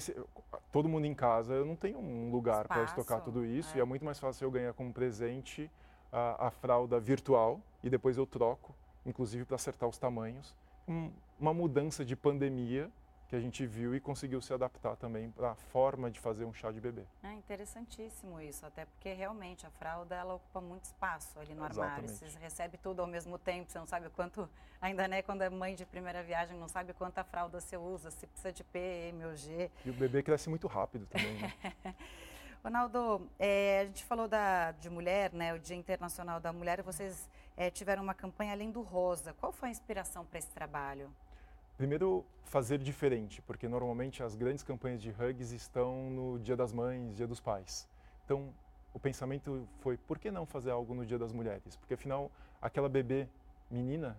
todo 0.73 0.89
mundo 0.89 1.07
em 1.07 1.15
casa, 1.15 1.55
eu 1.55 1.65
não 1.65 1.77
tenho 1.77 1.99
um 1.99 2.31
lugar 2.31 2.67
para 2.67 2.85
estocar 2.85 3.21
tudo 3.21 3.45
isso 3.45 3.75
é. 3.75 3.79
e 3.79 3.81
é 3.81 3.85
muito 3.85 4.05
mais 4.05 4.19
fácil 4.19 4.47
eu 4.47 4.51
ganhar 4.51 4.73
como 4.75 4.93
presente 4.93 5.71
a, 6.13 6.49
a 6.49 6.51
fralda 6.51 6.99
virtual 6.99 7.61
e 7.83 7.91
depois 7.91 8.17
eu 8.17 8.27
troco, 8.27 8.75
inclusive 9.05 9.45
para 9.45 9.57
acertar 9.57 9.89
os 9.89 9.99
tamanhos. 9.99 10.55
Um, 10.89 11.11
uma 11.39 11.53
mudança 11.53 12.05
de 12.05 12.17
pandemia 12.17 12.91
que 13.29 13.35
a 13.35 13.41
gente 13.41 13.67
viu 13.67 13.95
e 13.95 14.01
conseguiu 14.01 14.41
se 14.41 14.53
adaptar 14.53 14.97
também 14.97 15.31
para 15.31 15.51
a 15.51 15.55
forma 15.55 16.11
de 16.11 16.21
fazer 16.21 16.45
um 16.45 16.53
chá 16.53 16.71
de 16.71 16.81
bebê. 16.81 17.03
É 17.23 17.33
interessantíssimo 17.33 18.41
isso, 18.41 18.65
até 18.65 18.85
porque 18.85 19.13
realmente 19.13 19.67
a 19.67 19.71
fralda 19.71 20.15
ela 20.15 20.35
ocupa 20.35 20.61
muito 20.61 20.85
espaço 20.85 21.39
ali 21.39 21.55
no 21.55 21.65
Exatamente. 21.67 22.07
armário. 22.07 22.09
Você 22.09 22.39
recebe 22.39 22.79
tudo 22.79 23.01
ao 23.01 23.07
mesmo 23.07 23.37
tempo, 23.39 23.71
você 23.71 23.79
não 23.79 23.87
sabe 23.87 24.09
quanto, 24.11 24.49
ainda 24.81 25.09
né, 25.09 25.23
quando 25.23 25.43
é 25.43 25.51
mãe 25.51 25.75
de 25.75 25.85
primeira 25.85 26.23
viagem, 26.23 26.57
não 26.57 26.69
sabe 26.69 26.93
quanta 26.93 27.25
fralda 27.25 27.61
você 27.61 27.77
usa, 27.77 28.11
se 28.11 28.27
precisa 28.27 28.53
de 28.53 28.63
P, 28.63 28.79
M 28.79 29.25
ou 29.25 29.35
G. 29.35 29.71
E 29.85 29.91
o 29.91 29.95
bebê 29.95 30.23
cresce 30.23 30.49
muito 30.49 30.69
rápido 30.69 31.07
também, 31.07 31.35
né? 31.35 31.53
Ronaldo, 32.63 33.29
é, 33.39 33.81
a 33.81 33.85
gente 33.87 34.05
falou 34.05 34.27
da, 34.27 34.73
de 34.73 34.91
mulher, 34.91 35.33
né, 35.33 35.55
o 35.55 35.59
Dia 35.59 35.77
Internacional 35.77 36.41
da 36.41 36.53
Mulher, 36.53 36.83
vocês 36.83 37.29
é, 37.57 37.71
tiveram 37.71 38.03
uma 38.03 38.15
campanha 38.15 38.53
além 38.53 38.71
do 38.71 38.83
rosa. 38.83 39.33
Qual 39.35 39.53
foi 39.53 39.69
a 39.69 39.73
inspiração 39.73 40.25
para 40.25 40.39
esse 40.39 40.51
trabalho? 40.51 41.09
Primeiro, 41.77 42.25
fazer 42.45 42.79
diferente, 42.79 43.43
porque 43.43 43.69
normalmente 43.69 44.23
as 44.23 44.35
grandes 44.35 44.65
campanhas 44.65 45.03
de 45.03 45.11
hugs 45.11 45.53
estão 45.53 46.09
no 46.09 46.39
Dia 46.39 46.57
das 46.57 46.73
Mães, 46.73 47.15
Dia 47.15 47.27
dos 47.27 47.39
Pais. 47.39 47.87
Então, 48.25 48.55
o 48.95 48.99
pensamento 48.99 49.69
foi, 49.81 49.99
por 49.99 50.19
que 50.19 50.31
não 50.31 50.47
fazer 50.47 50.71
algo 50.71 50.95
no 50.95 51.05
Dia 51.05 51.19
das 51.19 51.33
Mulheres? 51.33 51.77
Porque 51.77 51.93
afinal, 51.93 52.31
aquela 52.63 52.89
bebê 52.89 53.29
menina, 53.71 54.17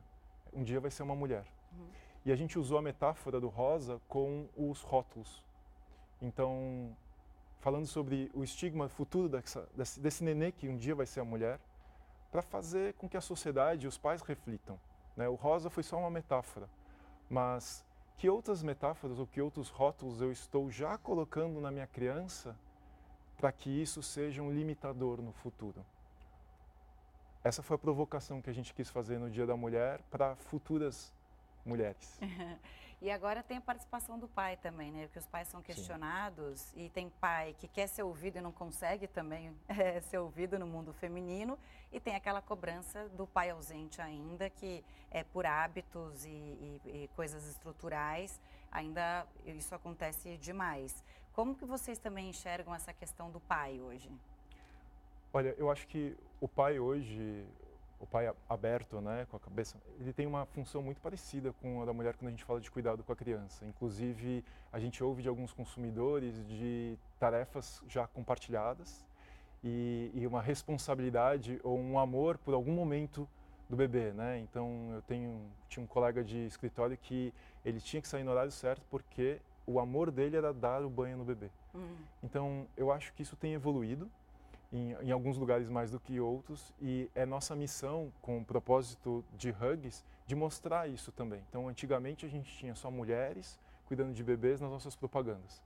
um 0.53 0.61
dia 0.61 0.79
vai 0.79 0.91
ser 0.91 1.01
uma 1.01 1.15
mulher. 1.15 1.45
Uhum. 1.71 1.87
E 2.25 2.31
a 2.31 2.35
gente 2.35 2.59
usou 2.59 2.77
a 2.77 2.81
metáfora 2.81 3.39
do 3.39 3.47
rosa 3.47 3.99
com 4.07 4.47
os 4.55 4.81
rótulos. 4.81 5.43
Então, 6.21 6.95
falando 7.59 7.87
sobre 7.87 8.29
o 8.35 8.43
estigma 8.43 8.87
futuro 8.87 9.27
dessa, 9.27 9.67
desse, 9.75 9.99
desse 9.99 10.23
nenê 10.23 10.51
que 10.51 10.69
um 10.69 10.77
dia 10.77 10.93
vai 10.93 11.07
ser 11.07 11.21
a 11.21 11.25
mulher, 11.25 11.59
para 12.31 12.43
fazer 12.43 12.93
com 12.93 13.09
que 13.09 13.17
a 13.17 13.21
sociedade 13.21 13.85
e 13.85 13.87
os 13.87 13.97
pais 13.97 14.21
reflitam. 14.21 14.79
Né? 15.15 15.27
O 15.27 15.33
rosa 15.33 15.71
foi 15.71 15.81
só 15.81 15.97
uma 15.97 16.11
metáfora 16.11 16.69
mas 17.29 17.86
que 18.17 18.29
outras 18.29 18.63
metáforas 18.63 19.19
ou 19.19 19.27
que 19.27 19.41
outros 19.41 19.69
rótulos 19.69 20.22
eu 20.22 20.31
estou 20.31 20.69
já 20.72 20.98
colocando 20.98 21.62
na 21.62 21.72
minha 21.72 21.88
criança 21.88 22.57
para 23.38 23.51
que 23.51 23.69
isso 23.69 24.01
seja 24.01 24.41
um 24.41 24.51
limitador 24.51 25.22
no 25.22 25.31
futuro? 25.31 25.86
Essa 27.43 27.62
foi 27.62 27.75
a 27.75 27.79
provocação 27.79 28.41
que 28.41 28.50
a 28.50 28.53
gente 28.53 28.74
quis 28.74 28.89
fazer 28.89 29.19
no 29.19 29.29
Dia 29.29 29.46
da 29.46 29.55
Mulher 29.55 30.01
para 30.10 30.36
futuras 30.36 31.13
mulheres. 31.65 32.19
E 33.00 33.12
agora 33.12 33.44
tem 33.44 33.58
a 33.58 33.62
participação 33.62 34.18
do 34.18 34.27
pai 34.27 34.58
também, 34.58 34.92
né? 34.92 35.04
Porque 35.06 35.20
os 35.20 35.27
pais 35.27 35.48
são 35.48 35.62
questionados 35.62 36.60
Sim. 36.60 36.86
e 36.86 36.89
tem 36.89 37.10
pai 37.22 37.56
que 37.60 37.68
quer 37.68 37.88
ser 37.88 38.01
ouvido 38.01 38.38
e 38.38 38.42
não 38.42 38.51
consegue 38.51 39.06
também 39.06 39.56
é, 39.68 40.01
ser 40.01 40.18
ouvido 40.18 40.58
no 40.58 40.66
mundo 40.66 40.92
feminino. 40.94 41.60
E 41.92 42.00
tem 42.00 42.16
aquela 42.16 42.42
cobrança 42.42 43.08
do 43.10 43.27
pai 43.27 43.51
ausente 43.51 44.01
ainda, 44.01 44.50
que 44.50 44.84
é 45.12 45.24
por 45.24 45.46
hábitos 45.46 46.25
e, 46.25 46.30
e, 46.30 46.82
e 46.86 47.10
coisas 47.16 47.48
estruturais, 47.48 48.42
ainda 48.72 49.25
isso 49.46 49.74
acontece 49.74 50.36
demais. 50.38 51.04
Como 51.34 51.56
que 51.56 51.66
vocês 51.66 52.00
também 52.00 52.30
enxergam 52.30 52.74
essa 52.74 52.92
questão 52.92 53.30
do 53.30 53.39
pai 53.39 53.80
hoje? 53.80 54.10
Olha, 55.32 55.54
eu 55.58 55.70
acho 55.70 55.88
que 55.88 56.18
o 56.42 56.48
pai 56.48 56.80
hoje, 56.80 57.46
o 58.00 58.06
pai 58.06 58.32
aberto, 58.48 59.01
né, 59.01 59.25
com 59.30 59.38
a 59.38 59.39
cabeça, 59.39 59.77
ele 60.00 60.13
tem 60.13 60.25
uma 60.25 60.46
função 60.46 60.82
muito 60.82 61.01
parecida 61.01 61.51
com 61.54 61.82
a 61.82 61.86
da 61.86 61.94
mulher 61.94 62.16
quando 62.16 62.27
a 62.27 62.32
gente 62.32 62.44
fala 62.44 62.62
de 62.62 62.70
cuidado 62.70 63.04
com 63.04 63.12
a 63.12 63.16
criança. 63.16 63.66
Inclusive, 63.66 64.44
a 64.72 64.80
gente 64.80 65.04
ouve 65.04 65.24
de 65.24 65.30
alguns 65.30 65.51
consumidores 65.51 66.46
de 66.48 66.98
tarefas 67.20 67.82
já 67.88 68.06
compartilhadas 68.08 69.06
e, 69.63 70.12
e 70.13 70.27
uma 70.27 70.42
responsabilidade 70.42 71.60
ou 71.63 71.80
um 71.80 71.98
amor 71.98 72.38
por 72.38 72.54
algum 72.54 72.74
momento 72.74 73.27
do 73.70 73.75
bebê, 73.75 74.12
né? 74.13 74.39
Então, 74.39 74.92
eu 74.94 75.01
tenho 75.01 75.42
tinha 75.68 75.84
um 75.84 75.88
colega 75.88 76.24
de 76.24 76.46
escritório 76.46 76.98
que 76.98 77.34
ele 77.66 77.82
tinha 77.82 78.01
que 78.01 78.08
sair 78.08 78.24
no 78.24 78.32
horário 78.32 78.51
certo 78.51 78.86
porque 78.89 79.42
o 79.66 79.80
amor 79.80 80.10
dele 80.10 80.38
era 80.38 80.54
dar 80.54 80.82
o 80.84 80.89
banho 80.89 81.18
no 81.18 81.25
bebê. 81.25 81.50
Uhum. 81.74 81.98
Então, 82.24 82.68
eu 82.77 82.92
acho 82.92 83.12
que 83.13 83.22
isso 83.22 83.36
tem 83.36 83.54
evoluído 83.54 84.10
em, 84.71 84.91
em, 85.01 85.12
alguns 85.12 85.38
lugares 85.38 85.69
mais 85.69 85.91
do 85.91 86.00
que 86.00 86.19
outros 86.19 86.74
e 86.81 87.09
é 87.15 87.25
nossa 87.25 87.55
missão 87.55 88.12
com 88.21 88.39
o 88.39 88.45
propósito 88.45 89.24
de 89.33 89.50
Hugs 89.50 90.03
de 90.25 90.36
mostrar 90.36 90.89
isso 90.89 91.12
também. 91.12 91.41
Então, 91.50 91.67
antigamente 91.67 92.25
a 92.25 92.29
gente 92.29 92.55
tinha 92.57 92.75
só 92.75 92.91
mulheres 92.91 93.59
cuidando 93.86 94.13
de 94.13 94.24
bebês 94.24 94.59
nas 94.59 94.69
nossas 94.69 94.95
propagandas. 94.95 95.62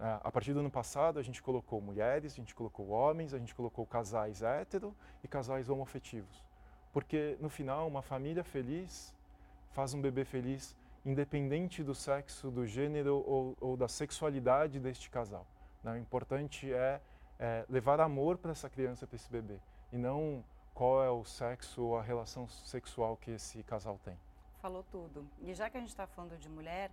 A 0.00 0.32
partir 0.32 0.54
do 0.54 0.60
ano 0.60 0.70
passado, 0.70 1.18
a 1.18 1.22
gente 1.22 1.42
colocou 1.42 1.78
mulheres, 1.78 2.32
a 2.32 2.36
gente 2.36 2.54
colocou 2.54 2.88
homens, 2.88 3.34
a 3.34 3.38
gente 3.38 3.54
colocou 3.54 3.84
casais 3.84 4.42
hétero 4.42 4.96
e 5.22 5.28
casais 5.28 5.68
homoafetivos. 5.68 6.42
Porque, 6.90 7.36
no 7.38 7.50
final, 7.50 7.86
uma 7.86 8.00
família 8.00 8.42
feliz 8.42 9.14
faz 9.72 9.92
um 9.92 10.00
bebê 10.00 10.24
feliz, 10.24 10.74
independente 11.04 11.84
do 11.84 11.94
sexo, 11.94 12.50
do 12.50 12.66
gênero 12.66 13.22
ou, 13.26 13.56
ou 13.60 13.76
da 13.76 13.88
sexualidade 13.88 14.80
deste 14.80 15.10
casal. 15.10 15.46
Né? 15.84 15.92
O 15.92 15.96
importante 15.98 16.72
é 16.72 17.00
é, 17.40 17.64
levar 17.70 18.00
amor 18.00 18.36
para 18.36 18.52
essa 18.52 18.68
criança, 18.68 19.06
para 19.06 19.16
esse 19.16 19.30
bebê, 19.30 19.58
e 19.90 19.96
não 19.96 20.44
qual 20.74 21.02
é 21.02 21.10
o 21.10 21.24
sexo 21.24 21.82
ou 21.82 21.98
a 21.98 22.02
relação 22.02 22.46
sexual 22.48 23.16
que 23.16 23.32
esse 23.32 23.62
casal 23.62 23.98
tem. 24.04 24.16
Falou 24.60 24.84
tudo. 24.92 25.26
E 25.40 25.54
já 25.54 25.70
que 25.70 25.78
a 25.78 25.80
gente 25.80 25.88
está 25.88 26.06
falando 26.06 26.36
de 26.38 26.48
mulher, 26.48 26.90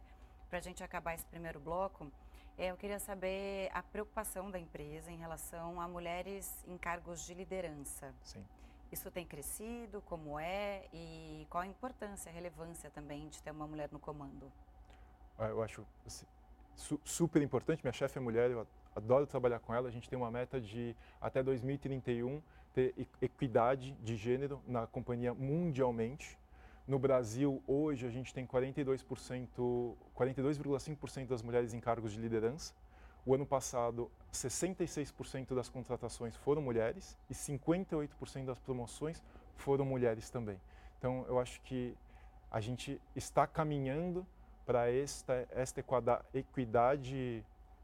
para 0.50 0.60
a 0.60 0.62
gente 0.62 0.82
acabar 0.82 1.14
esse 1.14 1.26
primeiro 1.26 1.60
bloco, 1.60 2.10
é, 2.58 2.72
eu 2.72 2.78
queria 2.78 2.98
saber 2.98 3.70
a 3.74 3.84
preocupação 3.84 4.50
da 4.50 4.58
empresa 4.58 5.12
em 5.12 5.18
relação 5.18 5.80
a 5.80 5.88
mulheres 5.88 6.66
em 6.66 6.78
cargos 6.78 7.26
de 7.26 7.34
liderança. 7.34 8.14
Sim. 8.24 8.44
Isso 8.90 9.12
tem 9.12 9.26
crescido, 9.26 10.02
como 10.04 10.40
é, 10.40 10.86
e 10.94 11.46
qual 11.50 11.62
a 11.62 11.68
importância, 11.68 12.32
a 12.32 12.34
relevância 12.34 12.90
também 12.90 13.28
de 13.28 13.44
ter 13.44 13.52
uma 13.52 13.68
mulher 13.68 13.90
no 13.92 14.00
comando? 14.00 14.50
Ah, 15.38 15.48
eu 15.48 15.62
acho 15.62 15.86
assim, 16.06 16.26
su 16.74 17.00
super 17.04 17.42
importante. 17.42 17.84
Minha 17.84 17.92
chefe 17.92 18.18
é 18.18 18.22
mulher, 18.22 18.50
eu 18.50 18.66
adoro 18.98 19.28
trabalhar 19.28 19.60
com 19.60 19.74
ela. 19.74 19.88
A 19.88 19.92
gente 19.92 20.10
tem 20.10 20.18
uma 20.18 20.32
meta 20.32 20.60
de 20.60 20.96
até 21.22 21.44
2031 21.44 22.42
ter 22.74 22.94
equidade 23.22 23.92
de 24.04 24.16
gênero 24.16 24.62
na 24.68 24.88
companhia 24.88 25.34
mundialmente. 25.34 26.38
No 26.88 26.98
Brasil, 26.98 27.62
hoje, 27.68 28.06
a 28.06 28.10
gente 28.10 28.34
tem 28.34 28.46
42%, 28.46 29.96
42,5% 30.16 31.28
das 31.28 31.42
mulheres 31.42 31.74
em 31.74 31.80
cargos 31.80 32.14
de 32.14 32.20
liderança. 32.20 32.74
O 33.26 33.36
ano 33.36 33.46
passado, 33.46 34.10
66% 34.32 35.54
das 35.54 35.68
contratações 35.68 36.36
foram 36.36 36.62
mulheres 36.62 37.18
e 37.30 37.34
58% 37.34 38.46
das 38.46 38.58
promoções 38.58 39.22
foram 39.58 39.86
mulheres 39.86 40.30
também. 40.30 40.60
Então, 40.98 41.26
eu 41.28 41.40
acho 41.40 41.62
que 41.62 41.96
a 42.50 42.62
gente 42.62 43.02
está 43.16 43.46
caminhando 43.46 44.26
para 44.66 44.90
esta, 44.90 45.48
esta 45.52 45.84
equidade 46.34 47.44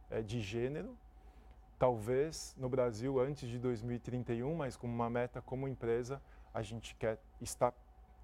é, 0.10 0.22
de 0.22 0.39
gênero, 0.39 0.96
talvez 1.84 2.56
no 2.58 2.70
Brasil 2.70 3.20
antes 3.20 3.50
de 3.50 3.60
2031, 3.60 4.56
mas 4.56 4.78
como 4.78 4.94
uma 4.94 5.10
meta 5.10 5.42
como 5.42 5.68
empresa, 5.68 6.22
a 6.54 6.62
gente 6.62 6.96
quer 6.96 7.20
estar 7.42 7.74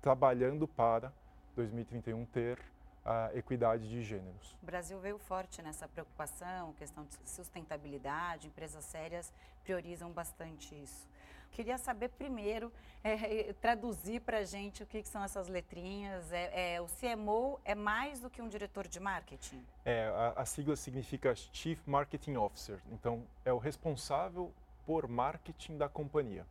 trabalhando 0.01 0.65
para 0.65 1.11
2031 1.57 2.25
ter 2.27 2.57
a 3.03 3.31
equidade 3.35 3.89
de 3.89 4.01
gêneros. 4.01 4.55
O 4.63 4.65
Brasil 4.65 4.97
veio 5.01 5.17
forte 5.17 5.61
nessa 5.61 5.89
preocupação, 5.89 6.71
questão 6.75 7.03
de 7.03 7.29
sustentabilidade, 7.29 8.47
empresas 8.47 8.85
sérias 8.85 9.33
priorizam 9.65 10.09
bastante 10.09 10.73
isso. 10.81 11.05
Queria 11.51 11.77
saber 11.77 12.09
primeiro, 12.09 12.71
é, 13.03 13.53
traduzir 13.53 14.21
para 14.21 14.39
a 14.39 14.43
gente 14.43 14.83
o 14.83 14.85
que, 14.85 15.01
que, 15.01 15.09
são 15.09 15.23
essas 15.23 15.47
letrinhas. 15.47 16.31
É, 16.31 16.75
é, 16.75 16.81
o 16.81 16.85
CMO 16.87 17.59
é 17.65 17.75
mais 17.75 18.19
do 18.19 18.29
que 18.29 18.41
um 18.41 18.47
diretor 18.47 18.87
de 18.87 18.99
marketing? 18.99 19.63
É, 19.83 20.07
a, 20.07 20.41
a 20.41 20.45
sigla 20.45 20.75
significa 20.75 21.33
Chief 21.35 21.79
Marketing 21.85 22.35
Officer. 22.35 22.79
Então, 22.91 23.23
é 23.43 23.51
o 23.51 23.57
responsável 23.57 24.51
por 24.85 25.07
marketing 25.07 25.77
da 25.77 25.89
companhia. 25.89 26.45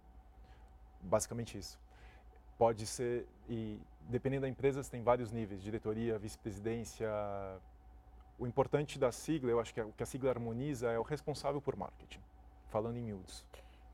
Basicamente 1.00 1.56
isso. 1.56 1.78
Pode 2.58 2.86
ser, 2.86 3.26
e 3.48 3.80
dependendo 4.08 4.42
da 4.42 4.48
empresa, 4.48 4.82
tem 4.82 5.02
vários 5.02 5.30
níveis, 5.30 5.62
diretoria, 5.62 6.18
vice-presidência. 6.18 7.08
O 8.38 8.46
importante 8.46 8.98
da 8.98 9.12
sigla, 9.12 9.50
eu 9.50 9.60
acho 9.60 9.72
que 9.72 9.80
é, 9.80 9.84
o 9.84 9.92
que 9.92 10.02
a 10.02 10.06
sigla 10.06 10.30
harmoniza 10.30 10.90
é 10.90 10.98
o 10.98 11.02
responsável 11.02 11.60
por 11.60 11.76
marketing, 11.76 12.20
falando 12.68 12.96
em 12.96 13.02
miúdos 13.02 13.44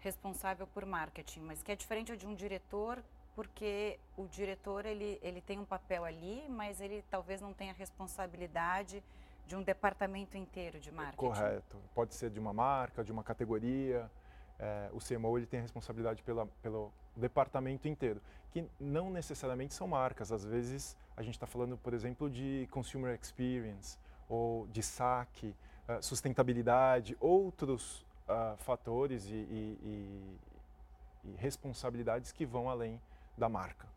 responsável 0.05 0.67
por 0.67 0.85
marketing, 0.85 1.41
mas 1.41 1.63
que 1.63 1.73
é 1.73 1.77
diferente 1.77 2.15
de 2.15 2.27
um 2.27 2.35
diretor, 2.35 3.03
porque 3.35 3.99
o 4.17 4.27
diretor 4.27 4.85
ele, 4.85 5.19
ele 5.23 5.41
tem 5.41 5.59
um 5.59 5.65
papel 5.65 6.05
ali, 6.05 6.45
mas 6.49 6.81
ele 6.81 7.03
talvez 7.11 7.41
não 7.41 7.55
tenha 7.55 7.73
responsabilidade 7.73 9.03
de 9.47 9.57
um 9.57 9.63
departamento 9.63 10.37
inteiro 10.37 10.79
de 10.79 10.93
marketing. 10.93 11.17
Correto. 11.17 11.77
Pode 11.95 12.15
ser 12.15 12.31
de 12.31 12.39
uma 12.39 12.53
marca, 12.53 13.03
de 13.03 13.11
uma 13.11 13.25
categoria. 13.25 14.11
É, 14.59 14.91
o 14.93 14.99
CMO 14.99 15.37
ele 15.39 15.47
tem 15.47 15.59
a 15.61 15.63
responsabilidade 15.63 16.23
pela, 16.23 16.47
pelo 16.63 16.93
departamento 17.17 17.89
inteiro, 17.89 18.21
que 18.51 18.65
não 18.79 19.11
necessariamente 19.11 19.75
são 19.75 19.89
marcas. 19.89 20.31
Às 20.31 20.45
vezes 20.45 20.97
a 21.17 21.23
gente 21.23 21.35
está 21.35 21.47
falando, 21.47 21.77
por 21.79 21.95
exemplo, 21.95 22.31
de 22.31 22.69
consumer 22.71 23.19
experience 23.21 23.99
ou 24.29 24.67
de 24.69 24.83
saque, 24.83 25.55
uh, 25.89 26.03
sustentabilidade, 26.03 27.17
outros 27.21 28.05
uh, 28.29 28.57
fatores 28.59 29.27
e, 29.27 29.35
e, 29.35 29.79
e, 29.83 31.31
e 31.31 31.37
responsabilidades 31.37 32.33
que 32.33 32.45
vão 32.45 32.69
além 32.69 33.01
da 33.37 33.49
marca. 33.49 33.89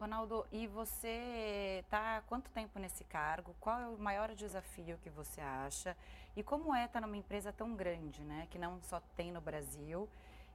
Ronaldo, 0.00 0.44
e 0.50 0.66
você 0.66 1.78
está 1.84 2.16
há 2.16 2.22
quanto 2.22 2.50
tempo 2.50 2.78
nesse 2.78 3.04
cargo? 3.04 3.54
Qual 3.60 3.78
é 3.78 3.86
o 3.86 3.96
maior 3.96 4.34
desafio 4.34 4.98
que 4.98 5.08
você 5.08 5.40
acha? 5.40 5.96
E 6.34 6.42
como 6.42 6.74
é 6.74 6.86
estar 6.86 7.00
numa 7.00 7.16
empresa 7.16 7.52
tão 7.52 7.76
grande, 7.76 8.24
né, 8.24 8.48
que 8.50 8.58
não 8.58 8.80
só 8.82 9.00
tem 9.16 9.30
no 9.30 9.40
Brasil? 9.40 10.08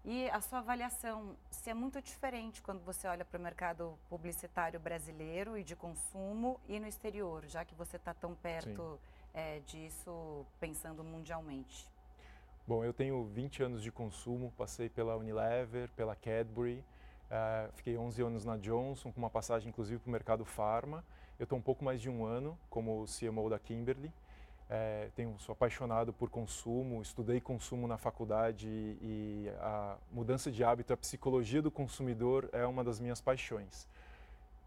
E 0.03 0.29
a 0.31 0.41
sua 0.41 0.59
avaliação, 0.59 1.35
se 1.49 1.69
é 1.69 1.73
muito 1.73 2.01
diferente 2.01 2.61
quando 2.61 2.83
você 2.83 3.07
olha 3.07 3.23
para 3.23 3.37
o 3.37 3.41
mercado 3.41 3.97
publicitário 4.09 4.79
brasileiro 4.79 5.57
e 5.57 5.63
de 5.63 5.75
consumo 5.75 6.59
e 6.67 6.79
no 6.79 6.87
exterior, 6.87 7.45
já 7.45 7.63
que 7.63 7.75
você 7.75 7.95
está 7.97 8.13
tão 8.13 8.35
perto 8.35 8.99
é, 9.33 9.59
disso, 9.59 10.45
pensando 10.59 11.03
mundialmente? 11.03 11.89
Bom, 12.67 12.83
eu 12.83 12.91
tenho 12.91 13.23
20 13.23 13.63
anos 13.63 13.81
de 13.81 13.89
consumo, 13.89 14.51
passei 14.57 14.89
pela 14.89 15.15
Unilever, 15.15 15.89
pela 15.95 16.13
Cadbury, 16.17 16.83
uh, 17.31 17.71
fiquei 17.71 17.97
11 17.97 18.21
anos 18.21 18.43
na 18.43 18.57
Johnson, 18.57 19.09
com 19.09 19.19
uma 19.19 19.29
passagem 19.29 19.69
inclusive 19.69 20.01
para 20.01 20.09
o 20.09 20.11
mercado 20.11 20.43
farma. 20.43 21.01
Eu 21.39 21.45
estou 21.45 21.57
um 21.57 21.61
pouco 21.61 21.85
mais 21.85 22.01
de 22.01 22.09
um 22.09 22.25
ano 22.25 22.59
como 22.69 23.05
CMO 23.05 23.49
da 23.49 23.57
Kimberly. 23.57 24.11
É, 24.69 25.09
tenho, 25.15 25.33
sou 25.39 25.53
apaixonado 25.53 26.11
por 26.11 26.29
consumo, 26.29 27.01
estudei 27.01 27.39
consumo 27.39 27.87
na 27.87 27.97
faculdade 27.97 28.67
e, 28.67 28.97
e 29.01 29.49
a 29.61 29.95
mudança 30.11 30.51
de 30.51 30.61
hábito, 30.61 30.91
a 30.91 30.97
psicologia 30.97 31.61
do 31.61 31.71
consumidor 31.71 32.49
é 32.51 32.65
uma 32.65 32.83
das 32.83 32.99
minhas 32.99 33.21
paixões. 33.21 33.87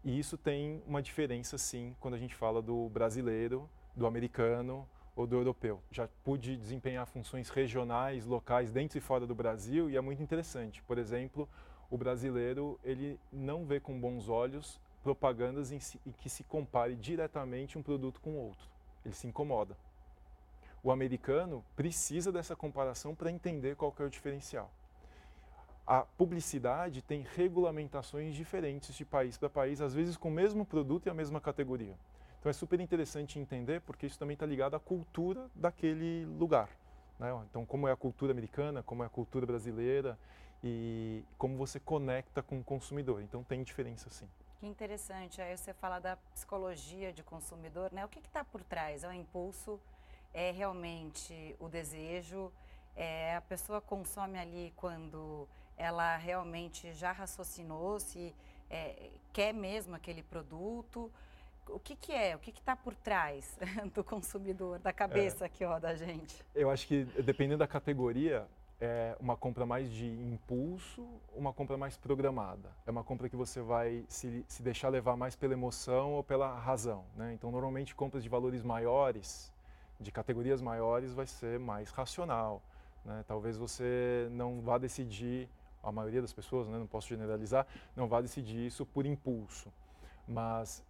E 0.03 0.17
isso 0.17 0.39
tem 0.39 0.81
uma 0.87 1.03
diferença, 1.03 1.55
sim, 1.55 1.95
quando 1.99 2.15
a 2.15 2.17
gente 2.17 2.33
fala 2.33 2.63
do 2.63 2.89
brasileiro, 2.89 3.69
do 3.95 4.07
americano, 4.07 4.87
ou 5.21 5.27
do 5.27 5.35
europeu. 5.35 5.81
Já 5.91 6.07
pude 6.23 6.57
desempenhar 6.57 7.05
funções 7.05 7.49
regionais, 7.49 8.25
locais, 8.25 8.71
dentro 8.71 8.97
e 8.97 9.01
fora 9.01 9.25
do 9.25 9.35
Brasil 9.35 9.89
e 9.89 9.95
é 9.95 10.01
muito 10.01 10.21
interessante. 10.21 10.81
Por 10.83 10.97
exemplo, 10.97 11.47
o 11.89 11.97
brasileiro 11.97 12.79
ele 12.83 13.19
não 13.31 13.65
vê 13.65 13.79
com 13.79 13.99
bons 13.99 14.27
olhos 14.27 14.79
propagandas 15.03 15.71
em, 15.71 15.79
si, 15.79 15.99
em 16.05 16.11
que 16.11 16.29
se 16.29 16.43
compare 16.43 16.95
diretamente 16.95 17.77
um 17.77 17.83
produto 17.83 18.19
com 18.19 18.35
outro. 18.35 18.67
Ele 19.05 19.13
se 19.13 19.27
incomoda. 19.27 19.77
O 20.83 20.91
americano 20.91 21.63
precisa 21.75 22.31
dessa 22.31 22.55
comparação 22.55 23.13
para 23.13 23.31
entender 23.31 23.75
qual 23.75 23.93
é 23.99 24.03
o 24.03 24.09
diferencial. 24.09 24.71
A 25.85 26.01
publicidade 26.01 27.01
tem 27.01 27.25
regulamentações 27.35 28.35
diferentes 28.35 28.95
de 28.95 29.05
país 29.05 29.37
para 29.37 29.49
país, 29.49 29.81
às 29.81 29.93
vezes 29.93 30.17
com 30.17 30.29
o 30.29 30.31
mesmo 30.31 30.65
produto 30.65 31.05
e 31.05 31.09
a 31.09 31.13
mesma 31.13 31.39
categoria. 31.39 31.95
Então 32.41 32.49
é 32.49 32.53
super 32.53 32.79
interessante 32.79 33.37
entender 33.37 33.81
porque 33.81 34.07
isso 34.07 34.17
também 34.17 34.33
está 34.33 34.47
ligado 34.47 34.75
à 34.75 34.79
cultura 34.79 35.47
daquele 35.53 36.25
lugar. 36.25 36.69
Né? 37.19 37.29
Então 37.47 37.63
como 37.67 37.87
é 37.87 37.91
a 37.91 37.95
cultura 37.95 38.31
americana, 38.31 38.81
como 38.81 39.03
é 39.03 39.05
a 39.05 39.09
cultura 39.09 39.45
brasileira 39.45 40.17
e 40.63 41.23
como 41.37 41.55
você 41.55 41.79
conecta 41.79 42.41
com 42.41 42.59
o 42.59 42.63
consumidor. 42.63 43.21
Então 43.21 43.43
tem 43.43 43.61
diferença 43.61 44.09
sim. 44.09 44.27
Que 44.59 44.65
interessante. 44.65 45.39
Aí 45.39 45.55
você 45.55 45.71
fala 45.71 45.99
da 45.99 46.15
psicologia 46.33 47.13
de 47.13 47.21
consumidor, 47.21 47.93
né? 47.93 48.03
O 48.03 48.07
que 48.07 48.17
está 48.17 48.43
por 48.43 48.63
trás? 48.63 49.03
É 49.03 49.07
o 49.07 49.13
impulso? 49.13 49.79
É 50.33 50.49
realmente 50.49 51.55
o 51.59 51.69
desejo? 51.69 52.51
É, 52.95 53.35
a 53.35 53.41
pessoa 53.41 53.79
consome 53.79 54.39
ali 54.39 54.73
quando 54.75 55.47
ela 55.77 56.17
realmente 56.17 56.91
já 56.93 57.11
raciocinou 57.11 57.99
se 57.99 58.33
é, 58.67 59.11
quer 59.31 59.53
mesmo 59.53 59.93
aquele 59.93 60.23
produto? 60.23 61.11
O 61.67 61.79
que, 61.79 61.95
que 61.95 62.11
é, 62.11 62.35
o 62.35 62.39
que 62.39 62.51
está 62.51 62.75
por 62.75 62.93
trás 62.95 63.57
do 63.93 64.03
consumidor, 64.03 64.79
da 64.79 64.91
cabeça 64.91 65.45
é, 65.45 65.47
aqui 65.47 65.63
ó, 65.63 65.79
da 65.79 65.95
gente? 65.95 66.43
Eu 66.53 66.69
acho 66.69 66.87
que 66.87 67.03
dependendo 67.03 67.59
da 67.59 67.67
categoria, 67.67 68.47
é 68.81 69.15
uma 69.19 69.37
compra 69.37 69.63
mais 69.63 69.91
de 69.91 70.07
impulso, 70.07 71.07
uma 71.35 71.53
compra 71.53 71.77
mais 71.77 71.95
programada. 71.97 72.71
É 72.85 72.89
uma 72.89 73.03
compra 73.03 73.29
que 73.29 73.35
você 73.35 73.61
vai 73.61 74.03
se, 74.07 74.43
se 74.47 74.63
deixar 74.63 74.89
levar 74.89 75.15
mais 75.15 75.35
pela 75.35 75.53
emoção 75.53 76.13
ou 76.13 76.23
pela 76.23 76.57
razão. 76.57 77.05
Né? 77.15 77.31
Então, 77.33 77.51
normalmente, 77.51 77.93
compras 77.93 78.23
de 78.23 78.29
valores 78.29 78.63
maiores, 78.63 79.53
de 79.99 80.11
categorias 80.11 80.61
maiores, 80.61 81.13
vai 81.13 81.27
ser 81.27 81.59
mais 81.59 81.91
racional. 81.91 82.59
Né? 83.05 83.23
Talvez 83.27 83.55
você 83.55 84.27
não 84.31 84.61
vá 84.61 84.79
decidir, 84.79 85.47
a 85.83 85.91
maioria 85.91 86.21
das 86.21 86.33
pessoas, 86.33 86.67
né? 86.67 86.79
não 86.79 86.87
posso 86.87 87.07
generalizar, 87.07 87.67
não 87.95 88.07
vá 88.07 88.19
decidir 88.19 88.65
isso 88.65 88.83
por 88.83 89.05
impulso. 89.05 89.71
Mas 90.27 90.83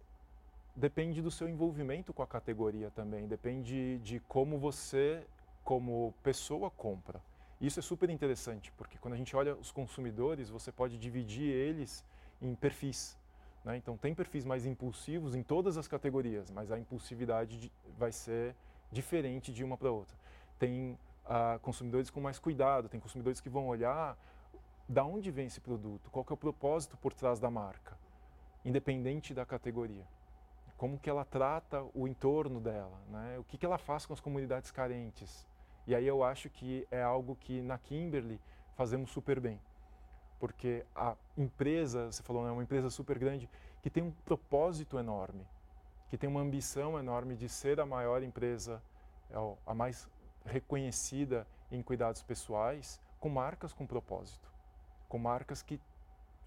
depende 0.74 1.20
do 1.20 1.30
seu 1.30 1.48
envolvimento 1.48 2.12
com 2.12 2.22
a 2.22 2.26
categoria 2.26 2.90
também, 2.90 3.26
depende 3.26 3.98
de 3.98 4.20
como 4.20 4.58
você, 4.58 5.24
como 5.62 6.14
pessoa, 6.22 6.70
compra. 6.70 7.20
Isso 7.60 7.78
é 7.78 7.82
super 7.82 8.10
interessante, 8.10 8.72
porque 8.72 8.98
quando 8.98 9.14
a 9.14 9.16
gente 9.16 9.36
olha 9.36 9.54
os 9.54 9.70
consumidores, 9.70 10.48
você 10.48 10.72
pode 10.72 10.98
dividir 10.98 11.48
eles 11.48 12.04
em 12.40 12.54
perfis. 12.54 13.16
Né? 13.64 13.76
Então, 13.76 13.96
tem 13.96 14.14
perfis 14.14 14.44
mais 14.44 14.66
impulsivos 14.66 15.36
em 15.36 15.42
todas 15.42 15.76
as 15.76 15.86
categorias, 15.86 16.50
mas 16.50 16.72
a 16.72 16.78
impulsividade 16.78 17.70
vai 17.96 18.10
ser 18.10 18.56
diferente 18.90 19.52
de 19.52 19.62
uma 19.62 19.76
para 19.76 19.92
outra. 19.92 20.16
Tem 20.58 20.98
uh, 21.24 21.58
consumidores 21.60 22.10
com 22.10 22.20
mais 22.20 22.38
cuidado, 22.38 22.88
tem 22.88 22.98
consumidores 22.98 23.40
que 23.40 23.48
vão 23.48 23.68
olhar 23.68 24.18
da 24.88 25.04
onde 25.04 25.30
vem 25.30 25.46
esse 25.46 25.60
produto, 25.60 26.10
qual 26.10 26.26
é 26.28 26.32
o 26.32 26.36
propósito 26.36 26.96
por 26.96 27.12
trás 27.12 27.38
da 27.38 27.50
marca, 27.50 27.96
independente 28.64 29.32
da 29.32 29.46
categoria 29.46 30.04
como 30.82 30.98
que 30.98 31.08
ela 31.08 31.24
trata 31.24 31.80
o 31.94 32.08
entorno 32.08 32.60
dela, 32.60 33.00
né? 33.08 33.38
o 33.38 33.44
que, 33.44 33.56
que 33.56 33.64
ela 33.64 33.78
faz 33.78 34.04
com 34.04 34.12
as 34.12 34.18
comunidades 34.18 34.72
carentes. 34.72 35.46
E 35.86 35.94
aí 35.94 36.04
eu 36.04 36.24
acho 36.24 36.50
que 36.50 36.84
é 36.90 37.00
algo 37.00 37.36
que 37.36 37.62
na 37.62 37.78
Kimberly 37.78 38.40
fazemos 38.74 39.12
super 39.12 39.38
bem. 39.38 39.60
Porque 40.40 40.84
a 40.92 41.14
empresa, 41.38 42.10
você 42.10 42.20
falou, 42.24 42.42
é 42.42 42.46
né, 42.46 42.50
uma 42.50 42.64
empresa 42.64 42.90
super 42.90 43.16
grande, 43.16 43.48
que 43.80 43.88
tem 43.88 44.02
um 44.02 44.10
propósito 44.10 44.98
enorme, 44.98 45.46
que 46.10 46.18
tem 46.18 46.28
uma 46.28 46.40
ambição 46.40 46.98
enorme 46.98 47.36
de 47.36 47.48
ser 47.48 47.78
a 47.78 47.86
maior 47.86 48.20
empresa, 48.24 48.82
é 49.30 49.36
a 49.64 49.72
mais 49.72 50.08
reconhecida 50.44 51.46
em 51.70 51.80
cuidados 51.80 52.24
pessoais, 52.24 53.00
com 53.20 53.28
marcas 53.28 53.72
com 53.72 53.86
propósito, 53.86 54.52
com 55.08 55.16
marcas 55.16 55.62
que 55.62 55.80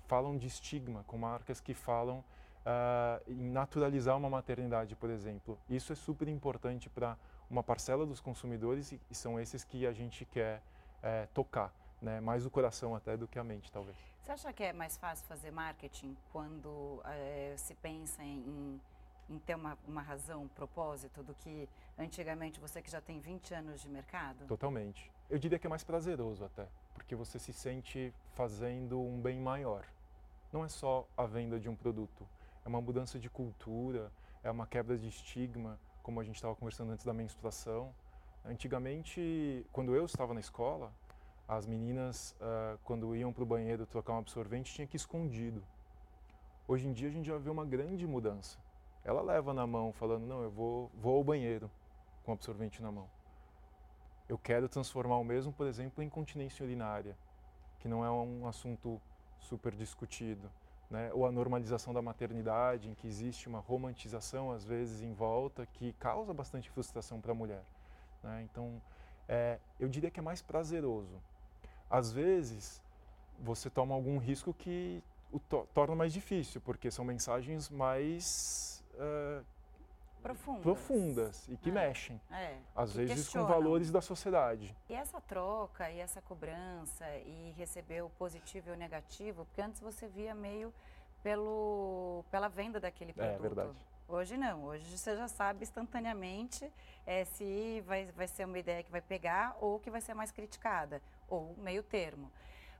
falam 0.07 0.37
de 0.37 0.47
estigma, 0.47 1.05
com 1.07 1.17
marcas 1.17 1.61
que 1.61 1.73
falam 1.73 2.21
uh, 2.65 3.31
em 3.31 3.49
naturalizar 3.49 4.17
uma 4.17 4.29
maternidade, 4.29 4.95
por 4.95 5.09
exemplo. 5.09 5.57
Isso 5.69 5.93
é 5.93 5.95
super 5.95 6.27
importante 6.27 6.89
para 6.89 7.17
uma 7.49 7.63
parcela 7.63 8.05
dos 8.05 8.19
consumidores 8.19 8.91
e, 8.91 8.99
e, 9.09 9.15
são 9.15 9.39
esses 9.39 9.63
que 9.63 9.85
a 9.85 9.93
gente 9.93 10.25
quer 10.25 10.61
uh, 11.03 11.27
tocar 11.33 11.71
né? 12.01 12.19
mais 12.19 12.45
o 12.45 12.49
coração 12.49 12.95
até 12.95 13.15
do 13.15 13.27
que 13.27 13.39
a 13.39 13.43
mente, 13.43 13.71
talvez. 13.71 13.97
Você 14.21 14.31
acha 14.31 14.53
que 14.53 14.63
é 14.63 14.73
mais 14.73 14.97
fácil 14.97 15.25
fazer 15.27 15.51
marketing 15.51 16.17
quando 16.31 17.01
é, 17.05 17.53
se 17.57 17.75
pensa 17.75 18.23
em, 18.23 18.81
em 19.29 19.39
ter 19.39 19.55
uma, 19.55 19.77
uma, 19.87 20.01
razão, 20.01 20.43
um 20.43 20.47
propósito, 20.47 21.21
do 21.21 21.33
que 21.35 21.69
antigamente 21.97 22.59
você 22.59 22.81
que 22.81 22.89
já 22.89 22.99
tem 22.99 23.19
20 23.19 23.53
anos 23.53 23.81
de 23.81 23.89
mercado? 23.89 24.45
Totalmente. 24.47 25.11
Eu 25.29 25.37
diria 25.37 25.59
que 25.59 25.67
é 25.67 25.69
mais 25.69 25.83
prazeroso 25.83 26.43
até, 26.43 26.67
porque 26.93 27.15
você 27.15 27.37
se 27.37 27.53
sente 27.53 28.11
fazendo 28.33 28.99
um 28.99 29.19
bem 29.19 29.39
maior. 29.39 29.85
Não 30.51 30.63
é 30.63 30.69
só 30.69 31.07
a 31.15 31.25
venda 31.25 31.59
de 31.59 31.69
um 31.69 31.75
produto, 31.75 32.27
é 32.65 32.67
uma 32.67 32.81
mudança 32.81 33.19
de 33.19 33.29
cultura, 33.29 34.11
é 34.43 34.49
uma 34.49 34.65
quebra 34.65 34.97
de 34.97 35.07
estigma, 35.07 35.79
como 36.01 36.19
a 36.19 36.23
gente 36.23 36.35
estava 36.35 36.55
conversando 36.55 36.91
antes 36.91 37.05
da 37.05 37.13
menstruação. 37.13 37.93
Antigamente, 38.43 39.65
quando 39.71 39.95
eu 39.95 40.03
estava 40.05 40.33
na 40.33 40.39
escola, 40.39 40.91
as 41.47 41.67
meninas, 41.67 42.35
uh, 42.41 42.79
quando 42.83 43.15
iam 43.15 43.31
para 43.31 43.43
o 43.43 43.45
banheiro 43.45 43.85
trocar 43.85 44.13
um 44.13 44.17
absorvente, 44.17 44.73
tinha 44.73 44.87
que 44.87 44.95
ir 44.95 44.97
escondido. 44.97 45.63
Hoje 46.67 46.87
em 46.87 46.91
dia 46.91 47.07
a 47.07 47.11
gente 47.11 47.27
já 47.27 47.37
vê 47.37 47.51
uma 47.51 47.63
grande 47.63 48.07
mudança. 48.07 48.57
Ela 49.03 49.21
leva 49.21 49.53
na 49.53 49.67
mão, 49.67 49.93
falando, 49.93 50.25
não, 50.25 50.41
eu 50.41 50.49
vou, 50.49 50.91
vou 50.95 51.17
ao 51.17 51.23
banheiro 51.23 51.69
com 52.23 52.31
o 52.31 52.33
absorvente 52.33 52.81
na 52.81 52.91
mão. 52.91 53.07
Eu 54.27 54.39
quero 54.39 54.67
transformar 54.67 55.17
o 55.17 55.23
mesmo, 55.23 55.53
por 55.53 55.67
exemplo, 55.67 56.03
em 56.03 56.09
continência 56.09 56.63
urinária, 56.65 57.15
que 57.77 57.87
não 57.87 58.03
é 58.03 58.09
um 58.09 58.47
assunto 58.47 58.99
super 59.39 59.75
discutido. 59.75 60.49
Né? 60.89 61.11
Ou 61.13 61.25
a 61.25 61.31
normalização 61.31 61.93
da 61.93 62.01
maternidade, 62.01 62.89
em 62.89 62.93
que 62.93 63.07
existe 63.07 63.47
uma 63.47 63.59
romantização, 63.59 64.51
às 64.51 64.65
vezes, 64.65 65.01
em 65.01 65.13
volta, 65.13 65.65
que 65.65 65.93
causa 65.93 66.33
bastante 66.33 66.69
frustração 66.69 67.19
para 67.19 67.31
a 67.31 67.35
mulher. 67.35 67.63
Né? 68.23 68.43
Então, 68.43 68.81
é, 69.27 69.59
eu 69.79 69.89
diria 69.89 70.11
que 70.11 70.19
é 70.19 70.23
mais 70.23 70.41
prazeroso. 70.41 71.21
Às 71.89 72.11
vezes, 72.11 72.81
você 73.39 73.69
toma 73.69 73.95
algum 73.95 74.17
risco 74.17 74.53
que 74.53 75.03
o 75.31 75.39
to 75.39 75.67
torna 75.73 75.95
mais 75.95 76.13
difícil, 76.13 76.61
porque 76.61 76.89
são 76.89 77.03
mensagens 77.03 77.69
mais 77.69 78.83
uh, 78.93 79.43
profundas. 80.25 80.63
profundas. 80.63 81.47
e 81.47 81.57
que 81.57 81.69
é. 81.69 81.73
mexem. 81.73 82.21
É, 82.31 82.57
às 82.75 82.91
que 82.91 82.97
vezes 82.97 83.15
questionam. 83.15 83.47
com 83.47 83.53
valores 83.53 83.91
da 83.91 84.01
sociedade. 84.01 84.75
E 84.89 84.93
essa 84.93 85.21
troca 85.21 85.89
e 85.89 85.99
essa 85.99 86.21
cobrança 86.21 87.05
e 87.19 87.53
receber 87.57 88.01
o 88.03 88.09
positivo 88.09 88.69
e 88.69 88.73
o 88.73 88.75
negativo, 88.75 89.45
porque 89.45 89.61
antes 89.61 89.79
você 89.79 90.07
via 90.07 90.33
meio 90.33 90.73
pelo, 91.23 92.23
pela 92.31 92.47
venda 92.47 92.79
daquele 92.79 93.11
é, 93.11 93.13
produto. 93.13 93.35
É 93.35 93.41
verdade. 93.41 93.85
Hoje 94.07 94.37
não, 94.37 94.65
hoje 94.65 94.85
você 94.95 95.15
já 95.15 95.27
sabe 95.27 95.63
instantaneamente 95.63 96.71
é, 97.07 97.25
se 97.25 97.81
vai, 97.87 98.05
vai 98.11 98.27
ser 98.27 98.45
uma 98.45 98.59
ideia 98.59 98.83
que 98.83 98.91
vai 98.91 99.01
pegar 99.01 99.57
ou 99.59 99.79
que 99.79 99.89
vai 99.89 99.99
ser 99.99 100.13
mais 100.13 100.31
criticada, 100.31 101.01
ou 101.27 101.55
meio 101.57 101.81
termo. 101.81 102.31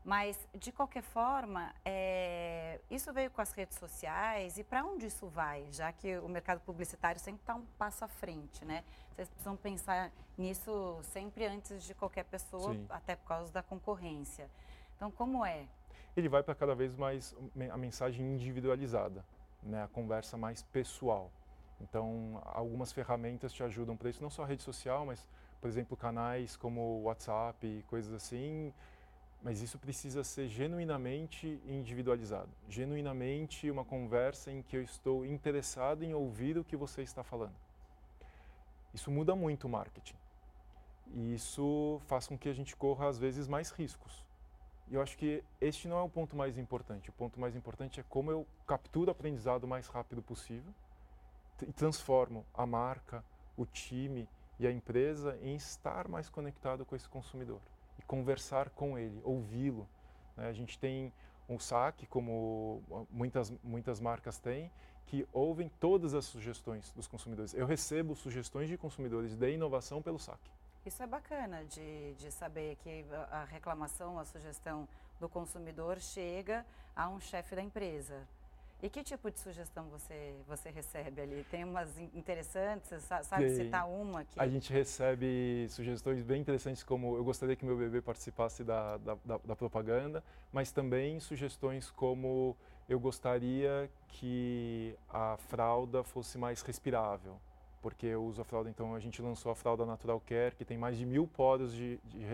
Mas, 0.06 0.38
de 0.54 0.72
qualquer 0.72 1.02
forma, 1.02 1.74
é, 1.84 2.80
isso 2.92 3.12
veio 3.12 3.32
com 3.32 3.42
as 3.42 3.52
redes 3.54 3.76
sociais 3.80 4.56
e 4.56 4.64
para 4.64 4.86
onde 4.86 5.08
isso 5.08 5.28
vai? 5.28 5.66
Já 5.72 5.92
que 5.92 6.20
o 6.20 6.30
mercado 6.30 6.62
publicitário 6.62 7.20
sempre 7.20 7.42
está 7.42 7.56
um 7.56 7.66
passo 7.76 8.06
à 8.06 8.08
frente, 8.08 8.64
né? 8.64 8.84
Vocês 9.16 9.28
precisam 9.28 9.58
pensar 9.58 10.12
nisso 10.38 11.00
sempre 11.02 11.48
antes 11.48 11.84
de 11.84 11.96
qualquer 11.96 12.24
pessoa, 12.26 12.76
Sim. 12.76 12.86
até 12.88 13.16
por 13.16 13.28
causa 13.28 13.52
da 13.52 13.64
concorrência. 13.64 14.48
Então, 14.96 15.10
como 15.10 15.44
é? 15.44 15.66
Ele 16.16 16.30
vai 16.30 16.44
para 16.44 16.54
cada 16.54 16.76
vez 16.76 16.96
mais 16.96 17.36
a 17.72 17.78
mensagem 17.78 18.32
individualizada, 18.32 19.26
né? 19.64 19.86
a 19.86 19.88
conversa 19.88 20.38
mais 20.38 20.62
pessoal. 20.62 21.32
Então, 21.82 22.40
algumas 22.46 22.92
ferramentas 22.92 23.52
te 23.52 23.64
ajudam 23.64 23.98
para 23.98 24.12
isso, 24.12 24.22
não 24.22 24.30
só 24.30 24.44
a 24.44 24.46
rede 24.46 24.62
social, 24.62 25.04
mas, 25.04 25.28
por 25.60 25.68
exemplo, 25.68 25.98
canais 25.98 26.56
como 26.56 26.80
o 26.80 27.04
WhatsApp 27.06 27.84
coisas 27.88 28.14
assim, 28.14 28.72
mas 29.46 29.62
isso 29.62 29.78
precisa 29.78 30.24
ser 30.24 30.48
genuinamente 30.48 31.62
individualizado, 31.68 32.50
genuinamente 32.68 33.70
uma 33.70 33.86
conversa 33.86 34.52
em 34.52 34.64
que 34.64 34.76
eu 34.76 34.82
estou 34.82 35.24
interessado 35.24 36.02
em 36.02 36.16
ouvir 36.16 36.58
o 36.58 36.64
que 36.64 36.76
você 36.76 37.04
está 37.04 37.24
falando. 37.24 37.54
Isso 38.92 39.12
muda 39.12 39.36
muito 39.36 39.68
o 39.68 39.70
marketing. 39.70 40.16
E 41.14 41.36
isso 41.36 42.02
faz 42.08 42.26
com 42.26 42.36
que 42.36 42.50
a 42.50 42.54
gente 42.54 42.76
corra, 42.76 43.08
às 43.08 43.20
vezes, 43.20 43.48
mais 43.48 43.70
riscos. 43.70 44.26
E 44.88 44.96
eu 44.96 45.02
acho 45.02 45.16
que 45.16 45.44
este 45.62 45.88
não 45.88 46.00
é 46.00 46.02
o 46.02 46.10
ponto 46.10 46.36
mais 46.36 46.58
importante. 46.58 47.12
O 47.12 47.14
ponto 47.14 47.40
mais 47.40 47.56
importante 47.56 48.00
é 48.00 48.04
como 48.10 48.32
eu 48.32 48.48
capturo 48.66 49.10
o 49.10 49.12
aprendizado 49.12 49.66
o 49.66 49.68
mais 49.68 49.86
rápido 49.86 50.24
possível 50.24 50.74
e 51.62 51.72
transformo 51.72 52.44
a 52.52 52.66
marca, 52.66 53.24
o 53.56 53.64
time 53.64 54.28
e 54.58 54.66
a 54.66 54.72
empresa 54.72 55.38
em 55.44 55.56
estar 55.56 56.08
mais 56.08 56.30
conectado 56.30 56.84
com 56.84 56.96
esse 56.96 57.08
consumidor 57.08 57.62
conversar 58.08 58.70
com 58.70 58.98
ele, 58.98 59.22
ouvi-lo. 59.24 59.88
Né? 60.36 60.48
A 60.48 60.54
gente 60.54 60.78
tem 60.78 61.12
um 61.48 61.60
saque, 61.60 62.06
como 62.08 62.82
muitas, 63.10 63.52
muitas 63.64 64.00
marcas 64.00 64.38
têm, 64.38 64.72
que 65.06 65.28
ouvem 65.32 65.70
todas 65.80 66.14
as 66.14 66.26
sugestões 66.26 66.92
dos 66.92 67.08
consumidores. 67.08 67.54
Eu 67.54 67.66
recebo 67.66 68.16
sugestões 68.16 68.68
de 68.68 68.78
consumidores 68.78 69.36
de 69.36 69.52
inovação 69.52 70.02
pelo 70.02 70.18
saque. 70.18 70.50
Isso 70.86 71.02
é 71.02 71.08
bacana 71.08 71.64
de, 71.66 72.14
de 72.16 72.32
saber 72.32 72.76
que 72.78 73.06
a 73.32 73.44
reclamação, 73.46 74.20
a 74.20 74.26
sugestão 74.26 74.88
do 75.20 75.28
consumidor 75.28 76.00
chega 76.00 76.66
a 76.96 77.10
um 77.10 77.20
chefe 77.20 77.56
da 77.56 77.62
empresa. 77.62 78.28
E 78.84 78.90
que 78.90 79.04
tipo 79.04 79.32
de 79.32 79.40
sugestão 79.40 79.86
você, 79.90 80.36
você 80.48 80.70
recebe 80.70 81.22
ali? 81.22 81.44
Tem 81.50 81.64
umas 81.64 81.90
interessantes, 82.14 83.04
sabe 83.04 83.48
Tem. 83.48 83.56
citar 83.56 83.88
uma 83.88 84.22
aqui? 84.22 84.40
A 84.40 84.48
gente 84.48 84.72
recebe 84.72 85.66
sugestões 85.70 86.22
bem 86.22 86.42
interessantes, 86.42 86.84
como 86.84 87.16
eu 87.16 87.24
gostaria 87.24 87.56
que 87.56 87.66
meu 87.66 87.78
bebê 87.78 88.02
participasse 88.02 88.64
da, 88.64 88.98
da, 88.98 89.18
da, 89.26 89.38
da 89.44 89.56
propaganda, 89.56 90.24
mas 90.52 90.72
também 90.72 91.20
sugestões 91.20 91.90
como 91.90 92.56
eu 92.88 93.00
gostaria 93.00 93.90
que 94.10 94.96
a 95.10 95.38
fralda 95.50 96.04
fosse 96.04 96.38
mais 96.38 96.62
respirável, 96.62 97.40
porque 97.82 98.06
eu 98.06 98.24
uso 98.24 98.42
a 98.42 98.46
fralda, 98.46 98.70
então 98.70 98.94
a 98.94 99.00
gente 99.00 99.22
lançou 99.22 99.52
a 99.52 99.56
fralda 99.56 99.86
Natural 99.86 100.20
Care, 100.20 100.56
que 100.56 100.66
tem 100.66 100.78
mais 100.78 100.98
de 100.98 101.06
mil 101.06 101.26
poros 101.28 101.74
de, 101.74 102.00
de 102.04 102.26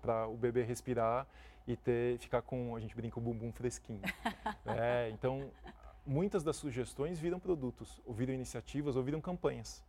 para 0.00 0.28
o 0.28 0.36
bebê 0.36 0.62
respirar 0.62 1.26
e 1.66 1.76
ter, 1.76 2.18
ficar 2.18 2.42
com, 2.42 2.76
a 2.76 2.80
gente 2.80 2.94
brinca, 2.94 3.18
o 3.18 3.22
bumbum 3.22 3.50
fresquinho. 3.50 4.02
é, 4.66 5.10
então, 5.10 5.50
muitas 6.06 6.44
das 6.44 6.56
sugestões 6.56 7.18
viram 7.18 7.40
produtos, 7.40 8.00
ou 8.06 8.14
viram 8.14 8.32
iniciativas, 8.32 8.96
ou 8.96 9.02
viram 9.02 9.20
campanhas, 9.20 9.84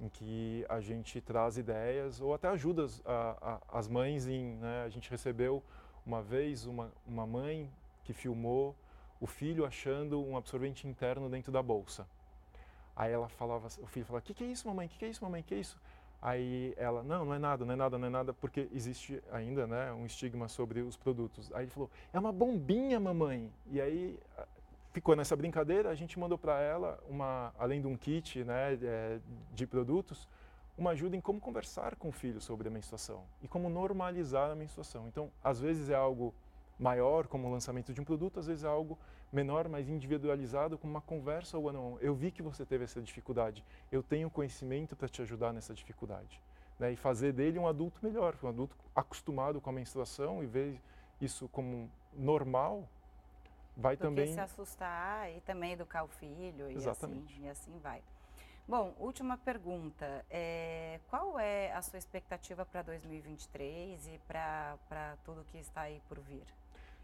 em 0.00 0.08
que 0.08 0.66
a 0.68 0.80
gente 0.80 1.20
traz 1.20 1.56
ideias 1.56 2.20
ou 2.20 2.34
até 2.34 2.48
ajuda 2.48 2.84
as, 2.84 3.00
a, 3.06 3.60
a, 3.70 3.78
as 3.78 3.88
mães 3.88 4.26
em. 4.26 4.56
Né, 4.56 4.82
a 4.84 4.88
gente 4.88 5.08
recebeu 5.10 5.62
uma 6.04 6.20
vez 6.20 6.66
uma, 6.66 6.92
uma 7.06 7.26
mãe 7.26 7.70
que 8.02 8.12
filmou 8.12 8.74
o 9.20 9.26
filho 9.26 9.64
achando 9.64 10.22
um 10.22 10.36
absorvente 10.36 10.86
interno 10.86 11.30
dentro 11.30 11.52
da 11.52 11.62
bolsa. 11.62 12.06
Aí 12.96 13.12
ela 13.12 13.28
falava, 13.28 13.68
o 13.80 13.86
filho 13.86 14.04
falava: 14.04 14.22
"O 14.22 14.26
que, 14.26 14.34
que 14.34 14.44
é 14.44 14.46
isso, 14.48 14.66
mamãe? 14.66 14.86
O 14.86 14.90
que, 14.90 14.98
que 14.98 15.04
é 15.04 15.08
isso, 15.08 15.24
mamãe? 15.24 15.40
O 15.40 15.44
que 15.44 15.54
é 15.54 15.58
isso?" 15.58 15.78
Aí 16.20 16.74
ela: 16.76 17.02
"Não, 17.02 17.24
não 17.24 17.34
é 17.34 17.38
nada, 17.38 17.64
não 17.64 17.72
é 17.72 17.76
nada, 17.76 17.98
não 17.98 18.06
é 18.08 18.10
nada, 18.10 18.32
porque 18.32 18.68
existe 18.72 19.22
ainda, 19.30 19.66
né, 19.66 19.92
um 19.92 20.04
estigma 20.04 20.48
sobre 20.48 20.80
os 20.80 20.96
produtos." 20.96 21.50
Aí 21.52 21.64
ele 21.64 21.70
falou: 21.70 21.90
"É 22.12 22.18
uma 22.18 22.32
bombinha, 22.32 22.98
mamãe." 22.98 23.52
E 23.70 23.80
aí 23.80 24.18
ficou 24.94 25.16
nessa 25.16 25.34
brincadeira, 25.34 25.90
a 25.90 25.94
gente 25.94 26.16
mandou 26.20 26.38
para 26.38 26.60
ela, 26.60 27.02
uma, 27.10 27.52
além 27.58 27.80
de 27.80 27.86
um 27.88 27.96
kit 27.96 28.44
né, 28.44 28.78
é, 28.80 29.18
de 29.52 29.66
produtos, 29.66 30.28
uma 30.78 30.90
ajuda 30.90 31.16
em 31.16 31.20
como 31.20 31.40
conversar 31.40 31.96
com 31.96 32.08
o 32.08 32.12
filho 32.12 32.40
sobre 32.40 32.68
a 32.68 32.70
menstruação 32.70 33.24
e 33.42 33.48
como 33.48 33.68
normalizar 33.68 34.52
a 34.52 34.54
menstruação. 34.54 35.08
Então, 35.08 35.32
às 35.42 35.60
vezes 35.60 35.90
é 35.90 35.96
algo 35.96 36.32
maior, 36.78 37.26
como 37.26 37.48
o 37.48 37.50
lançamento 37.50 37.92
de 37.92 38.00
um 38.00 38.04
produto, 38.04 38.38
às 38.38 38.46
vezes 38.46 38.62
é 38.62 38.68
algo 38.68 38.96
menor, 39.32 39.68
mais 39.68 39.88
individualizado, 39.88 40.78
como 40.78 40.92
uma 40.92 41.00
conversa 41.00 41.58
ou 41.58 41.72
não. 41.72 41.98
Eu 42.00 42.14
vi 42.14 42.30
que 42.30 42.40
você 42.40 42.64
teve 42.64 42.84
essa 42.84 43.02
dificuldade, 43.02 43.64
eu 43.90 44.00
tenho 44.00 44.30
conhecimento 44.30 44.94
para 44.94 45.08
te 45.08 45.20
ajudar 45.22 45.52
nessa 45.52 45.74
dificuldade. 45.74 46.40
Né? 46.78 46.92
E 46.92 46.96
fazer 46.96 47.32
dele 47.32 47.58
um 47.58 47.66
adulto 47.66 47.98
melhor, 48.00 48.36
um 48.44 48.48
adulto 48.48 48.76
acostumado 48.94 49.60
com 49.60 49.70
a 49.70 49.72
menstruação 49.72 50.40
e 50.42 50.46
ver 50.46 50.80
isso 51.20 51.48
como 51.48 51.90
normal, 52.12 52.88
vai 53.76 53.96
do 53.96 54.00
também 54.00 54.32
se 54.32 54.40
assustar 54.40 55.30
e 55.30 55.40
também 55.40 55.72
educar 55.72 56.04
o 56.04 56.08
filho 56.08 56.70
Exatamente. 56.70 57.32
e 57.34 57.36
assim 57.36 57.44
e 57.44 57.48
assim 57.48 57.78
vai. 57.78 58.02
Bom, 58.66 58.94
última 58.98 59.36
pergunta. 59.36 60.24
É, 60.30 60.98
qual 61.10 61.38
é 61.38 61.70
a 61.72 61.82
sua 61.82 61.98
expectativa 61.98 62.64
para 62.64 62.80
2023 62.80 64.06
e 64.06 64.18
para 64.26 65.18
tudo 65.22 65.44
que 65.44 65.58
está 65.58 65.82
aí 65.82 66.00
por 66.08 66.18
vir? 66.20 66.46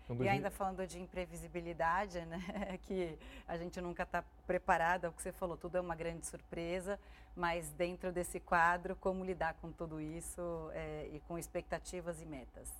Então, 0.04 0.24
e 0.24 0.28
ainda 0.28 0.50
falando 0.50 0.86
de 0.86 0.98
imprevisibilidade, 0.98 2.20
né, 2.24 2.78
que 2.82 3.16
a 3.46 3.56
gente 3.56 3.78
nunca 3.80 4.02
está 4.04 4.24
preparada, 4.46 5.06
é 5.06 5.10
o 5.10 5.12
que 5.12 5.22
você 5.22 5.32
falou, 5.32 5.56
tudo 5.56 5.76
é 5.76 5.80
uma 5.80 5.94
grande 5.94 6.26
surpresa, 6.26 6.98
mas 7.36 7.70
dentro 7.72 8.10
desse 8.10 8.40
quadro, 8.40 8.96
como 8.96 9.24
lidar 9.24 9.54
com 9.60 9.70
tudo 9.70 10.00
isso 10.00 10.70
é, 10.72 11.10
e 11.12 11.20
com 11.28 11.38
expectativas 11.38 12.20
e 12.20 12.24
metas? 12.24 12.72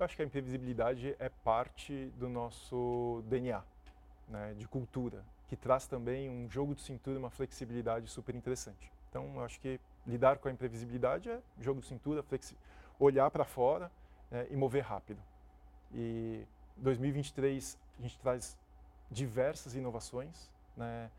Eu 0.00 0.06
acho 0.06 0.16
que 0.16 0.22
a 0.22 0.24
imprevisibilidade 0.24 1.14
é 1.18 1.28
parte 1.28 2.06
do 2.16 2.26
nosso 2.26 3.22
DNA, 3.26 3.62
né, 4.26 4.54
de 4.56 4.66
cultura, 4.66 5.22
que 5.46 5.54
traz 5.54 5.86
também 5.86 6.30
um 6.30 6.48
jogo 6.48 6.74
de 6.74 6.80
cintura, 6.80 7.18
uma 7.18 7.28
flexibilidade 7.28 8.08
super 8.08 8.34
interessante. 8.34 8.90
Então, 9.10 9.30
eu 9.34 9.44
acho 9.44 9.60
que 9.60 9.78
lidar 10.06 10.38
com 10.38 10.48
a 10.48 10.50
imprevisibilidade 10.50 11.28
é 11.28 11.38
jogo 11.60 11.82
de 11.82 11.86
cintura, 11.86 12.24
olhar 12.98 13.30
para 13.30 13.44
fora 13.44 13.92
né, 14.30 14.46
e 14.50 14.56
mover 14.56 14.84
rápido. 14.84 15.20
E 15.92 16.46
2023 16.78 17.76
a 17.98 18.02
gente 18.02 18.18
traz 18.20 18.56
diversas 19.10 19.74
inovações, 19.74 20.50
né? 20.78 21.10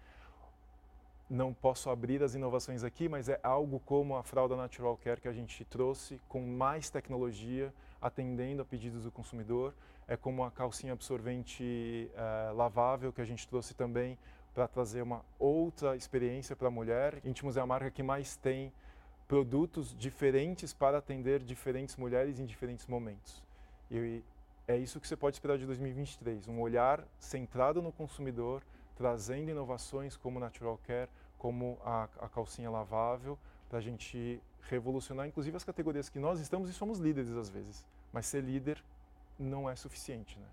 Não 1.30 1.54
posso 1.54 1.92
abrir 1.92 2.24
as 2.24 2.34
inovações 2.34 2.84
aqui, 2.84 3.08
mas 3.08 3.30
é 3.30 3.40
algo 3.44 3.80
como 3.82 4.18
a 4.18 4.24
fralda 4.24 4.56
Natural 4.56 4.98
Care 4.98 5.22
que 5.22 5.28
a 5.28 5.34
gente 5.34 5.64
trouxe 5.66 6.20
com 6.28 6.42
mais 6.42 6.90
tecnologia, 6.90 7.72
atendendo 8.02 8.62
a 8.62 8.66
pedidos 8.66 9.04
do 9.04 9.12
consumidor. 9.12 9.74
É 10.08 10.18
como 10.18 10.44
a 10.44 10.52
calcinha 10.52 10.94
absorvente 10.94 12.10
é, 12.16 12.52
lavável 12.52 13.14
que 13.14 13.22
a 13.22 13.26
gente 13.26 13.48
trouxe 13.48 13.74
também 13.74 14.18
para 14.54 14.68
trazer 14.68 15.02
uma 15.02 15.24
outra 15.40 15.96
experiência 15.96 16.56
para 16.56 16.68
a 16.68 16.72
mulher. 16.72 17.22
Intimos 17.24 17.56
é 17.56 17.62
a 17.62 17.66
marca 17.66 17.90
que 17.90 18.04
mais 18.04 18.36
tem 18.36 18.72
produtos 19.28 19.96
diferentes 19.98 20.74
para 20.74 20.98
atender 20.98 21.40
diferentes 21.42 21.96
mulheres 21.96 22.40
em 22.40 22.46
diferentes 22.46 22.86
momentos. 22.86 23.42
E 23.90 24.22
é 24.68 24.78
isso 24.78 25.00
que 25.00 25.08
você 25.08 25.16
pode 25.16 25.38
esperar 25.38 25.58
de 25.58 25.66
2023, 25.66 26.48
um 26.48 26.60
olhar 26.60 27.06
centrado 27.18 27.82
no 27.82 27.92
consumidor, 27.92 28.62
trazendo 28.96 29.50
inovações 29.50 30.18
como 30.18 30.40
Natural 30.40 30.78
Care, 30.86 31.10
como 31.38 31.78
a, 31.84 32.10
a 32.20 32.30
calcinha 32.30 32.70
lavável, 32.70 33.38
para 33.70 33.80
a 33.80 33.82
gente 33.82 34.42
revolucionar, 34.70 35.28
inclusive 35.28 35.56
as 35.56 35.64
categorias 35.64 36.10
que 36.10 36.20
nós 36.20 36.40
estamos 36.40 36.70
e 36.70 36.74
somos 36.74 37.00
líderes 37.00 37.32
às 37.32 37.50
vezes. 37.50 37.86
Mas 38.12 38.26
ser 38.26 38.44
líder 38.44 38.84
não 39.40 39.70
é 39.70 39.76
suficiente, 39.76 40.38
né? 40.38 40.48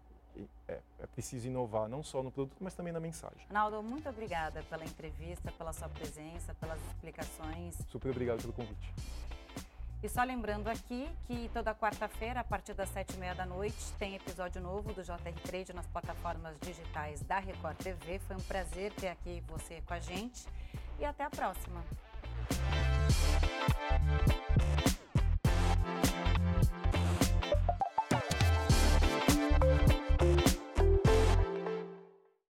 É, 0.68 0.80
é, 1.00 1.06
preciso 1.06 1.48
inovar 1.48 1.88
não 1.88 2.02
só 2.02 2.22
no 2.22 2.30
produto, 2.30 2.56
mas 2.60 2.74
também 2.74 2.92
na 2.92 3.00
mensagem. 3.00 3.44
Naldo, 3.50 3.82
muito 3.82 4.08
obrigada 4.08 4.62
pela 4.64 4.84
entrevista, 4.84 5.50
pela 5.52 5.72
sua 5.72 5.88
presença, 5.88 6.54
pelas 6.54 6.80
explicações. 6.86 7.76
Super 7.88 8.10
obrigado 8.10 8.40
pelo 8.40 8.52
convite. 8.52 8.94
E 10.00 10.08
só 10.08 10.22
lembrando 10.22 10.68
aqui 10.68 11.10
que 11.26 11.50
toda 11.52 11.74
quarta-feira, 11.74 12.38
a 12.38 12.44
partir 12.44 12.72
das 12.72 12.88
sete 12.90 13.14
e 13.14 13.18
meia 13.18 13.34
da 13.34 13.44
noite, 13.44 13.92
tem 13.98 14.14
episódio 14.14 14.62
novo 14.62 14.92
do 14.92 15.02
JR 15.02 15.40
Trade 15.42 15.72
nas 15.72 15.88
plataformas 15.88 16.56
digitais 16.60 17.20
da 17.22 17.40
Record 17.40 17.76
TV. 17.78 18.20
Foi 18.20 18.36
um 18.36 18.40
prazer 18.40 18.92
ter 18.92 19.08
aqui 19.08 19.42
você 19.48 19.82
com 19.84 19.94
a 19.94 19.98
gente 19.98 20.46
e 21.00 21.04
até 21.04 21.24
a 21.24 21.30
próxima. 21.30 21.82